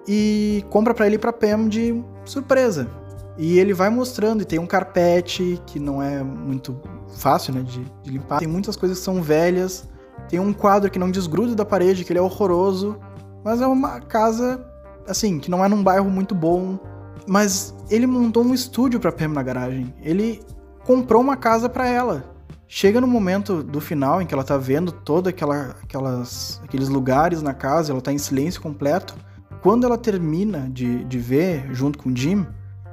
e 0.08 0.64
compra 0.70 0.94
para 0.94 1.06
ele 1.06 1.18
pra 1.18 1.32
Pam 1.32 1.68
de 1.68 2.02
surpresa. 2.24 2.88
E 3.36 3.58
ele 3.58 3.72
vai 3.72 3.90
mostrando, 3.90 4.42
e 4.42 4.44
tem 4.44 4.58
um 4.58 4.66
carpete 4.66 5.60
que 5.66 5.78
não 5.78 6.02
é 6.02 6.22
muito 6.22 6.80
fácil, 7.16 7.54
né, 7.54 7.62
de, 7.62 7.84
de 8.02 8.10
limpar. 8.10 8.38
Tem 8.38 8.48
muitas 8.48 8.76
coisas 8.76 8.98
que 8.98 9.04
são 9.04 9.22
velhas, 9.22 9.88
tem 10.28 10.38
um 10.38 10.52
quadro 10.52 10.90
que 10.90 10.98
não 10.98 11.10
desgruda 11.10 11.54
da 11.54 11.64
parede, 11.64 12.04
que 12.04 12.12
ele 12.12 12.18
é 12.18 12.22
horroroso, 12.22 12.98
mas 13.44 13.60
é 13.60 13.66
uma 13.66 14.00
casa 14.00 14.69
assim, 15.10 15.38
que 15.38 15.50
não 15.50 15.64
é 15.64 15.68
num 15.68 15.82
bairro 15.82 16.08
muito 16.08 16.34
bom, 16.34 16.78
mas 17.26 17.74
ele 17.90 18.06
montou 18.06 18.44
um 18.44 18.54
estúdio 18.54 19.00
para 19.00 19.12
Pam 19.12 19.28
na 19.28 19.42
garagem. 19.42 19.94
Ele 20.02 20.40
comprou 20.84 21.20
uma 21.20 21.36
casa 21.36 21.68
para 21.68 21.88
ela. 21.88 22.24
Chega 22.66 23.00
no 23.00 23.06
momento 23.06 23.62
do 23.62 23.80
final 23.80 24.22
em 24.22 24.26
que 24.26 24.32
ela 24.32 24.44
tá 24.44 24.56
vendo 24.56 24.92
todos 24.92 25.28
aquela, 25.28 25.76
aquelas, 25.82 26.60
aqueles 26.64 26.88
lugares 26.88 27.42
na 27.42 27.52
casa, 27.52 27.92
ela 27.92 28.00
tá 28.00 28.12
em 28.12 28.18
silêncio 28.18 28.60
completo. 28.60 29.16
Quando 29.60 29.84
ela 29.84 29.98
termina 29.98 30.70
de, 30.70 31.04
de 31.04 31.18
ver, 31.18 31.68
junto 31.72 31.98
com 31.98 32.10
o 32.10 32.16
Jim, 32.16 32.46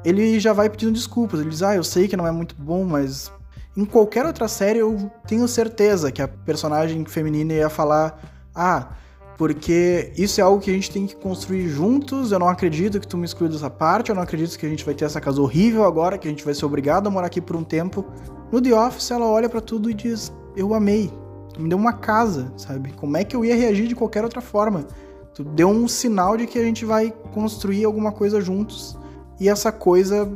ele 0.03 0.39
já 0.39 0.51
vai 0.51 0.69
pedindo 0.69 0.93
desculpas. 0.93 1.39
Ele 1.39 1.49
diz: 1.49 1.61
Ah, 1.61 1.75
eu 1.75 1.83
sei 1.83 2.07
que 2.07 2.17
não 2.17 2.27
é 2.27 2.31
muito 2.31 2.55
bom, 2.55 2.83
mas 2.83 3.31
em 3.75 3.85
qualquer 3.85 4.25
outra 4.25 4.47
série 4.47 4.79
eu 4.79 5.11
tenho 5.27 5.47
certeza 5.47 6.11
que 6.11 6.21
a 6.21 6.27
personagem 6.27 7.05
feminina 7.05 7.53
ia 7.53 7.69
falar: 7.69 8.19
Ah, 8.53 8.89
porque 9.37 10.11
isso 10.17 10.41
é 10.41 10.43
algo 10.43 10.59
que 10.59 10.71
a 10.71 10.73
gente 10.73 10.89
tem 10.89 11.05
que 11.05 11.15
construir 11.15 11.69
juntos. 11.69 12.31
Eu 12.31 12.39
não 12.39 12.49
acredito 12.49 12.99
que 12.99 13.07
tu 13.07 13.17
me 13.17 13.25
exclui 13.25 13.49
dessa 13.49 13.69
parte, 13.69 14.09
eu 14.09 14.15
não 14.15 14.23
acredito 14.23 14.57
que 14.57 14.65
a 14.65 14.69
gente 14.69 14.83
vai 14.83 14.95
ter 14.95 15.05
essa 15.05 15.21
casa 15.21 15.39
horrível 15.39 15.85
agora, 15.85 16.17
que 16.17 16.27
a 16.27 16.31
gente 16.31 16.43
vai 16.43 16.55
ser 16.55 16.65
obrigado 16.65 17.07
a 17.07 17.09
morar 17.11 17.27
aqui 17.27 17.39
por 17.39 17.55
um 17.55 17.63
tempo. 17.63 18.03
No 18.51 18.59
The 18.59 18.73
Office, 18.73 19.11
ela 19.11 19.27
olha 19.27 19.47
para 19.47 19.61
tudo 19.61 19.91
e 19.91 19.93
diz: 19.93 20.33
Eu 20.55 20.73
amei, 20.73 21.13
tu 21.53 21.61
me 21.61 21.69
deu 21.69 21.77
uma 21.77 21.93
casa, 21.93 22.51
sabe? 22.57 22.91
Como 22.93 23.15
é 23.15 23.23
que 23.23 23.35
eu 23.35 23.45
ia 23.45 23.55
reagir 23.55 23.87
de 23.87 23.95
qualquer 23.95 24.23
outra 24.23 24.41
forma? 24.41 24.87
Tu 25.35 25.43
deu 25.43 25.69
um 25.69 25.87
sinal 25.87 26.35
de 26.35 26.47
que 26.47 26.57
a 26.57 26.63
gente 26.63 26.83
vai 26.83 27.13
construir 27.31 27.85
alguma 27.85 28.11
coisa 28.11 28.41
juntos 28.41 28.97
e 29.39 29.47
essa 29.47 29.71
coisa 29.71 30.27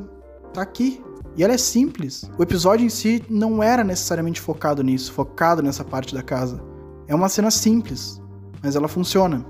tá 0.54 0.62
aqui. 0.62 1.04
E 1.36 1.44
ela 1.44 1.54
é 1.54 1.58
simples. 1.58 2.30
O 2.38 2.44
episódio 2.44 2.86
em 2.86 2.90
si 2.90 3.24
não 3.30 3.64
era 3.64 3.84
necessariamente 3.84 4.40
focado 4.40 4.84
nisso, 4.84 5.12
focado 5.12 5.64
nessa 5.64 5.84
parte 5.84 6.14
da 6.14 6.22
casa. 6.22 6.62
É 7.08 7.16
uma 7.16 7.30
cena 7.30 7.50
simples, 7.50 8.22
mas 8.62 8.76
ela 8.76 8.88
funciona. 8.88 9.45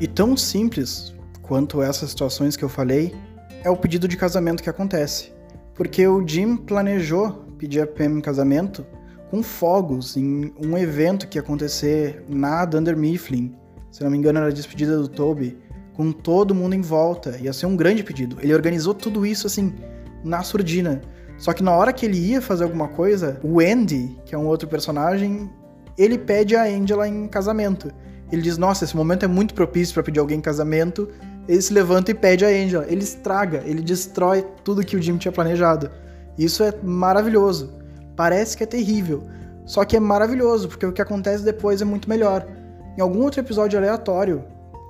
E 0.00 0.06
tão 0.06 0.36
simples 0.36 1.14
quanto 1.42 1.80
essas 1.80 2.10
situações 2.10 2.56
que 2.56 2.64
eu 2.64 2.68
falei 2.68 3.14
é 3.62 3.70
o 3.70 3.76
pedido 3.76 4.06
de 4.06 4.16
casamento 4.16 4.62
que 4.62 4.68
acontece. 4.68 5.32
Porque 5.74 6.06
o 6.06 6.26
Jim 6.26 6.56
planejou 6.56 7.44
pedir 7.58 7.80
a 7.80 7.86
Pam 7.86 8.18
em 8.18 8.20
casamento 8.20 8.84
com 9.30 9.42
fogos 9.42 10.16
em 10.16 10.52
um 10.62 10.76
evento 10.76 11.26
que 11.26 11.38
ia 11.38 11.42
acontecer 11.42 12.22
na 12.28 12.64
Dunder 12.64 12.96
Mifflin. 12.96 13.54
Se 13.90 14.02
não 14.02 14.10
me 14.10 14.18
engano, 14.18 14.38
era 14.38 14.48
a 14.48 14.52
despedida 14.52 14.96
do 14.96 15.08
Toby, 15.08 15.56
com 15.94 16.12
todo 16.12 16.54
mundo 16.54 16.74
em 16.74 16.80
volta. 16.80 17.38
Ia 17.38 17.52
ser 17.52 17.66
um 17.66 17.76
grande 17.76 18.04
pedido. 18.04 18.36
Ele 18.40 18.54
organizou 18.54 18.92
tudo 18.94 19.24
isso 19.24 19.46
assim, 19.46 19.74
na 20.22 20.42
surdina. 20.42 21.00
Só 21.36 21.52
que 21.52 21.62
na 21.62 21.72
hora 21.72 21.92
que 21.92 22.06
ele 22.06 22.18
ia 22.18 22.40
fazer 22.40 22.64
alguma 22.64 22.88
coisa, 22.88 23.40
o 23.42 23.60
Andy, 23.60 24.18
que 24.24 24.34
é 24.34 24.38
um 24.38 24.46
outro 24.46 24.68
personagem, 24.68 25.50
ele 25.96 26.18
pede 26.18 26.56
a 26.56 26.64
Angela 26.64 27.08
em 27.08 27.26
casamento. 27.28 27.90
Ele 28.30 28.42
diz: 28.42 28.56
Nossa, 28.56 28.84
esse 28.84 28.96
momento 28.96 29.24
é 29.24 29.28
muito 29.28 29.54
propício 29.54 29.94
para 29.94 30.02
pedir 30.02 30.20
alguém 30.20 30.38
em 30.38 30.42
casamento. 30.42 31.08
Ele 31.46 31.60
se 31.60 31.72
levanta 31.72 32.10
e 32.10 32.14
pede 32.14 32.44
a 32.44 32.48
Angela. 32.48 32.86
Ele 32.88 33.02
estraga, 33.02 33.62
ele 33.64 33.82
destrói 33.82 34.46
tudo 34.62 34.84
que 34.84 34.96
o 34.96 35.02
Jim 35.02 35.16
tinha 35.18 35.32
planejado. 35.32 35.90
Isso 36.38 36.62
é 36.62 36.72
maravilhoso. 36.82 37.72
Parece 38.16 38.56
que 38.56 38.62
é 38.62 38.66
terrível. 38.66 39.22
Só 39.66 39.84
que 39.84 39.96
é 39.96 40.00
maravilhoso, 40.00 40.68
porque 40.68 40.84
o 40.84 40.92
que 40.92 41.00
acontece 41.00 41.44
depois 41.44 41.80
é 41.80 41.84
muito 41.84 42.08
melhor. 42.08 42.46
Em 42.96 43.00
algum 43.00 43.22
outro 43.22 43.40
episódio 43.40 43.78
aleatório, 43.78 44.44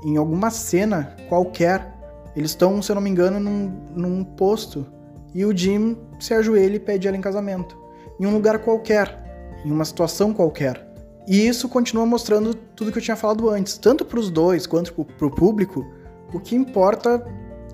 em 0.05 0.17
alguma 0.17 0.51
cena 0.51 1.17
qualquer, 1.29 1.93
eles 2.37 2.51
estão, 2.51 2.83
se 2.83 2.91
eu 2.91 2.95
não 2.95 3.03
me 3.03 3.09
engano, 3.09 3.39
num, 3.39 3.73
num 3.95 4.25
posto 4.25 4.87
e 5.35 5.45
o 5.45 5.57
Jim 5.57 5.97
se 6.21 6.33
ajoelha 6.33 6.77
e 6.77 6.81
pede 6.81 7.09
ela 7.09 7.17
em 7.17 7.21
casamento. 7.21 7.77
Em 8.21 8.27
um 8.27 8.33
lugar 8.33 8.59
qualquer, 8.61 9.61
em 9.65 9.71
uma 9.71 9.85
situação 9.85 10.33
qualquer. 10.33 10.87
E 11.27 11.47
isso 11.47 11.69
continua 11.69 12.07
mostrando 12.07 12.55
tudo 12.55 12.93
que 12.93 12.99
eu 12.99 13.03
tinha 13.03 13.17
falado 13.17 13.49
antes. 13.49 13.79
Tanto 13.79 14.05
para 14.05 14.21
os 14.21 14.31
dois 14.31 14.67
quanto 14.67 14.93
para 14.93 15.27
o 15.27 15.31
público, 15.31 15.85
o 16.33 16.39
que 16.39 16.55
importa 16.55 17.25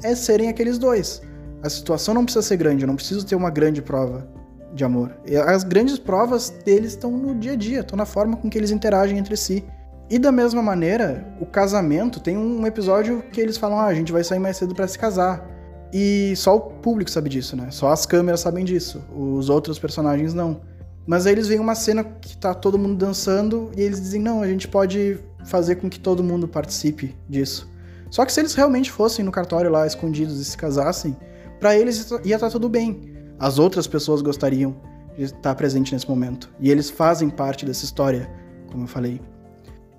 é 0.03 0.15
serem 0.15 0.49
aqueles 0.49 0.79
dois. 0.79 1.21
A 1.63 1.69
situação 1.69 2.15
não 2.15 2.25
precisa 2.25 2.47
ser 2.47 2.57
grande, 2.57 2.85
eu 2.85 2.89
não 2.89 2.97
preciso 2.97 3.27
ter 3.27 3.35
uma 3.35 3.51
grande 3.51 3.83
prova 3.83 4.27
de 4.73 4.85
amor. 4.85 5.15
As 5.47 5.65
grandes 5.65 5.99
provas 5.99 6.51
deles 6.65 6.93
estão 6.93 7.11
no 7.11 7.35
dia 7.35 7.53
a 7.53 7.57
dia, 7.57 7.81
estão 7.81 7.97
na 7.97 8.07
forma 8.07 8.37
com 8.37 8.49
que 8.49 8.57
eles 8.57 8.71
interagem 8.71 9.19
entre 9.19 9.37
si. 9.37 9.65
E 10.09 10.19
da 10.19 10.33
mesma 10.33 10.63
maneira, 10.63 11.25
o 11.41 11.47
casamento 11.47 12.19
tem 12.19 12.37
um 12.37 12.67
episódio 12.67 13.23
que 13.33 13.41
eles 13.41 13.57
falam: 13.57 13.79
ah, 13.79 13.87
a 13.87 13.95
gente 13.95 14.11
vai 14.11 14.25
sair 14.25 14.39
mais 14.39 14.57
cedo 14.57 14.75
para 14.75 14.89
se 14.89 14.99
casar. 14.99 15.47
E 15.93 16.35
só 16.37 16.57
o 16.57 16.61
público 16.61 17.11
sabe 17.11 17.29
disso, 17.29 17.57
né? 17.57 17.69
Só 17.71 17.89
as 17.89 18.07
câmeras 18.07 18.41
sabem 18.41 18.65
disso. 18.65 19.03
Os 19.15 19.49
outros 19.49 19.79
personagens 19.79 20.33
não. 20.33 20.61
Mas 21.07 21.27
aí 21.27 21.33
eles 21.33 21.49
veem 21.49 21.61
uma 21.61 21.75
cena 21.75 22.05
que 22.05 22.37
tá 22.37 22.55
todo 22.55 22.79
mundo 22.79 22.97
dançando 22.97 23.71
e 23.77 23.81
eles 23.81 24.01
dizem: 24.01 24.21
não, 24.21 24.43
a 24.43 24.47
gente 24.47 24.69
pode 24.69 25.19
fazer 25.45 25.77
com 25.77 25.91
que 25.91 25.99
todo 25.99 26.23
mundo 26.23 26.47
participe 26.47 27.17
disso. 27.29 27.69
Só 28.11 28.25
que 28.25 28.33
se 28.33 28.41
eles 28.41 28.55
realmente 28.55 28.91
fossem 28.91 29.25
no 29.25 29.33
cartório 29.33 29.71
lá 29.71 29.87
escondidos 29.87 30.41
e 30.41 30.45
se 30.45 30.57
casassem, 30.57 31.17
para 31.59 31.77
eles 31.77 32.11
ia 32.25 32.35
estar 32.35 32.47
tá 32.47 32.51
tudo 32.51 32.69
bem. 32.69 33.13
As 33.39 33.59
outras 33.59 33.87
pessoas 33.87 34.21
gostariam 34.21 34.77
de 35.17 35.25
estar 35.25 35.55
presente 35.55 35.93
nesse 35.93 36.09
momento. 36.09 36.51
E 36.61 36.71
eles 36.71 36.91
fazem 36.91 37.29
parte 37.29 37.65
dessa 37.65 37.85
história, 37.85 38.31
como 38.71 38.85
eu 38.85 38.89
falei. 38.89 39.21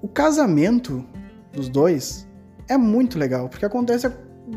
O 0.02 0.08
casamento 0.08 1.06
dos 1.54 1.70
dois 1.70 2.28
é 2.68 2.78
muito 2.78 3.20
legal, 3.20 3.50
porque 3.50 3.66
acontece 3.66 4.08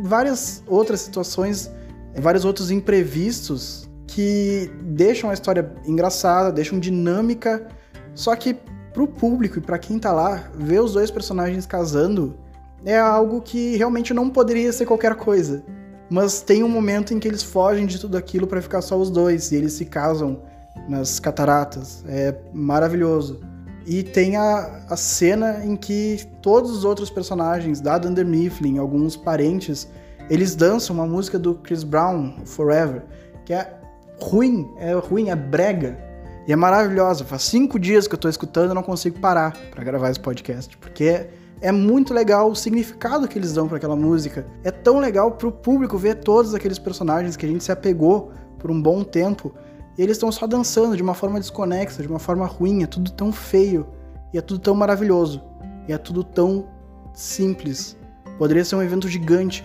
várias 0.03 0.63
outras 0.67 1.01
situações, 1.01 1.71
vários 2.17 2.45
outros 2.45 2.71
imprevistos 2.71 3.89
que 4.07 4.71
deixam 4.83 5.31
a 5.31 5.35
história 5.35 5.73
engraçada, 5.87 6.53
deixam 6.53 6.79
dinâmica, 6.79 7.69
só 8.15 8.35
que 8.37 8.57
pro 8.93 9.09
público 9.09 9.59
e 9.59 9.61
para 9.61 9.79
quem 9.79 9.99
tá 9.99 10.13
lá, 10.13 10.51
ver 10.55 10.81
os 10.81 10.93
dois 10.93 11.11
personagens 11.11 11.67
casando 11.67 12.37
é 12.85 12.99
algo 12.99 13.41
que 13.41 13.77
realmente 13.77 14.15
não 14.15 14.31
poderia 14.31 14.73
ser 14.73 14.87
qualquer 14.87 15.15
coisa. 15.17 15.65
Mas 16.09 16.43
tem 16.43 16.63
um 16.63 16.69
momento 16.69 17.15
em 17.15 17.19
que 17.19 17.27
eles 17.27 17.43
fogem 17.43 17.87
de 17.87 17.99
tudo 17.99 18.17
aquilo 18.17 18.47
para 18.47 18.61
ficar 18.63 18.83
só 18.83 18.97
os 18.97 19.11
dois 19.11 19.51
e 19.51 19.57
eles 19.57 19.73
se 19.73 19.87
casam 19.87 20.43
nas 20.89 21.19
cataratas. 21.19 22.05
É 22.07 22.35
maravilhoso. 22.53 23.41
E 23.87 24.03
tem 24.03 24.37
a, 24.37 24.81
a 24.89 24.97
cena 24.97 25.65
em 25.65 25.77
que 25.77 26.25
todos 26.41 26.71
os 26.71 26.85
outros 26.85 27.11
personagens 27.11 27.81
da 27.81 27.99
Dunder 27.99 28.27
Mifflin, 28.27 28.79
alguns 28.79 29.17
parentes, 29.17 29.89
eles 30.31 30.55
dançam 30.55 30.97
uma 30.97 31.07
música 31.07 31.39
do 31.39 31.55
Chris 31.57 31.85
Brown, 31.85 32.35
Forever, 32.47 33.03
que 33.45 33.53
é 33.53 33.75
ruim, 34.21 34.71
é 34.79 34.93
ruim, 34.95 35.29
é 35.29 35.37
brega. 35.37 35.99
E 36.47 36.53
é 36.53 36.57
maravilhosa. 36.57 37.25
Faz 37.25 37.43
cinco 37.43 37.79
dias 37.79 38.07
que 38.07 38.15
eu 38.15 38.19
tô 38.19 38.29
escutando 38.29 38.73
e 38.73 38.75
não 38.75 38.83
consigo 38.83 39.19
parar 39.19 39.57
para 39.71 39.83
gravar 39.83 40.11
esse 40.11 40.21
podcast, 40.21 40.77
porque 40.79 41.27
é, 41.61 41.73
muito 41.73 42.13
legal 42.13 42.51
o 42.51 42.55
significado 42.55 43.27
que 43.27 43.39
eles 43.39 43.53
dão 43.53 43.67
para 43.67 43.79
aquela 43.79 43.97
música. 43.97 44.47
É 44.63 44.71
tão 44.71 44.99
legal 44.99 45.33
pro 45.33 45.51
público 45.51 45.97
ver 45.97 46.17
todos 46.17 46.55
aqueles 46.55 46.79
personagens 46.79 47.37
que 47.37 47.47
a 47.47 47.49
gente 47.49 47.65
se 47.65 47.73
apegou 47.73 48.33
por 48.59 48.71
um 48.71 48.81
bom 48.81 49.03
tempo 49.03 49.55
e 49.97 50.03
eles 50.03 50.17
estão 50.17 50.31
só 50.31 50.47
dançando 50.47 50.97
de 50.97 51.03
uma 51.03 51.15
forma 51.15 51.39
desconexa, 51.39 52.03
de 52.03 52.09
uma 52.09 52.19
forma 52.19 52.47
ruim, 52.47 52.83
é 52.83 52.87
tudo 52.87 53.11
tão 53.11 53.33
feio, 53.33 53.87
e 54.33 54.39
é 54.39 54.41
tudo 54.41 54.61
tão 54.61 54.75
maravilhoso, 54.75 55.43
e 55.89 55.93
é 55.93 55.99
tudo 55.99 56.25
tão 56.25 56.67
simples. 57.13 57.97
Poderia 58.39 58.65
ser 58.65 58.77
um 58.77 58.83
evento 58.83 59.09
gigante, 59.09 59.65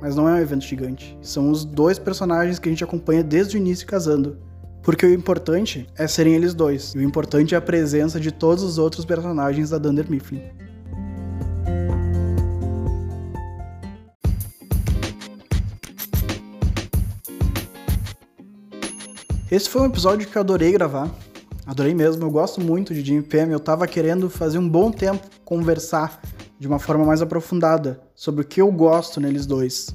mas 0.00 0.16
não 0.16 0.28
é 0.28 0.32
um 0.32 0.38
evento 0.38 0.64
gigante. 0.64 1.16
São 1.22 1.50
os 1.50 1.64
dois 1.64 1.98
personagens 1.98 2.58
que 2.58 2.68
a 2.68 2.72
gente 2.72 2.82
acompanha 2.84 3.22
desde 3.22 3.56
o 3.56 3.58
início 3.58 3.86
casando. 3.86 4.38
Porque 4.82 5.04
o 5.04 5.12
importante 5.12 5.88
é 5.96 6.06
serem 6.06 6.34
eles 6.34 6.54
dois, 6.54 6.94
e 6.94 6.98
o 6.98 7.02
importante 7.02 7.54
é 7.54 7.58
a 7.58 7.60
presença 7.60 8.18
de 8.18 8.32
todos 8.32 8.64
os 8.64 8.78
outros 8.78 9.04
personagens 9.04 9.70
da 9.70 9.78
Dunder 9.78 10.10
Mifflin. 10.10 10.42
Esse 19.50 19.70
foi 19.70 19.80
um 19.80 19.86
episódio 19.86 20.28
que 20.28 20.36
eu 20.36 20.40
adorei 20.40 20.70
gravar. 20.72 21.10
Adorei 21.64 21.94
mesmo, 21.94 22.22
eu 22.22 22.30
gosto 22.30 22.60
muito 22.60 22.92
de 22.92 23.02
Jimmy 23.02 23.22
Pam. 23.22 23.48
Eu 23.50 23.58
tava 23.58 23.86
querendo 23.86 24.28
fazer 24.28 24.58
um 24.58 24.68
bom 24.68 24.90
tempo 24.90 25.26
conversar 25.42 26.20
de 26.58 26.68
uma 26.68 26.78
forma 26.78 27.06
mais 27.06 27.22
aprofundada 27.22 27.98
sobre 28.14 28.42
o 28.42 28.44
que 28.44 28.60
eu 28.60 28.70
gosto 28.70 29.18
neles 29.18 29.46
dois. 29.46 29.88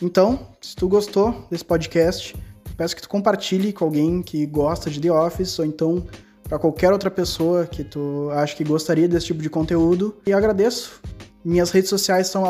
Então, 0.00 0.46
se 0.60 0.76
tu 0.76 0.88
gostou 0.88 1.44
desse 1.50 1.64
podcast, 1.64 2.36
peço 2.76 2.94
que 2.94 3.02
tu 3.02 3.08
compartilhe 3.08 3.72
com 3.72 3.84
alguém 3.84 4.22
que 4.22 4.46
gosta 4.46 4.88
de 4.88 5.00
The 5.00 5.10
Office 5.10 5.58
ou 5.58 5.64
então 5.64 6.06
para 6.44 6.56
qualquer 6.60 6.92
outra 6.92 7.10
pessoa 7.10 7.66
que 7.66 7.82
tu 7.82 8.30
acha 8.30 8.54
que 8.54 8.62
gostaria 8.62 9.08
desse 9.08 9.26
tipo 9.26 9.42
de 9.42 9.50
conteúdo. 9.50 10.16
E 10.24 10.32
agradeço. 10.32 11.00
Minhas 11.44 11.72
redes 11.72 11.90
sociais 11.90 12.28
são 12.28 12.44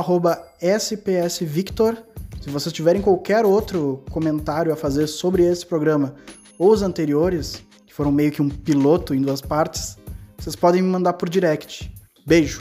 @spsvictor. 0.60 1.96
Se 2.42 2.50
vocês 2.50 2.72
tiverem 2.72 3.00
qualquer 3.00 3.46
outro 3.46 4.02
comentário 4.10 4.70
a 4.72 4.76
fazer 4.76 5.06
sobre 5.06 5.42
esse 5.44 5.64
programa 5.64 6.14
os 6.62 6.82
anteriores, 6.82 7.62
que 7.86 7.94
foram 7.94 8.12
meio 8.12 8.30
que 8.30 8.42
um 8.42 8.50
piloto 8.50 9.14
em 9.14 9.22
duas 9.22 9.40
partes, 9.40 9.96
vocês 10.36 10.54
podem 10.54 10.82
me 10.82 10.88
mandar 10.88 11.14
por 11.14 11.26
direct. 11.26 11.90
Beijo! 12.26 12.60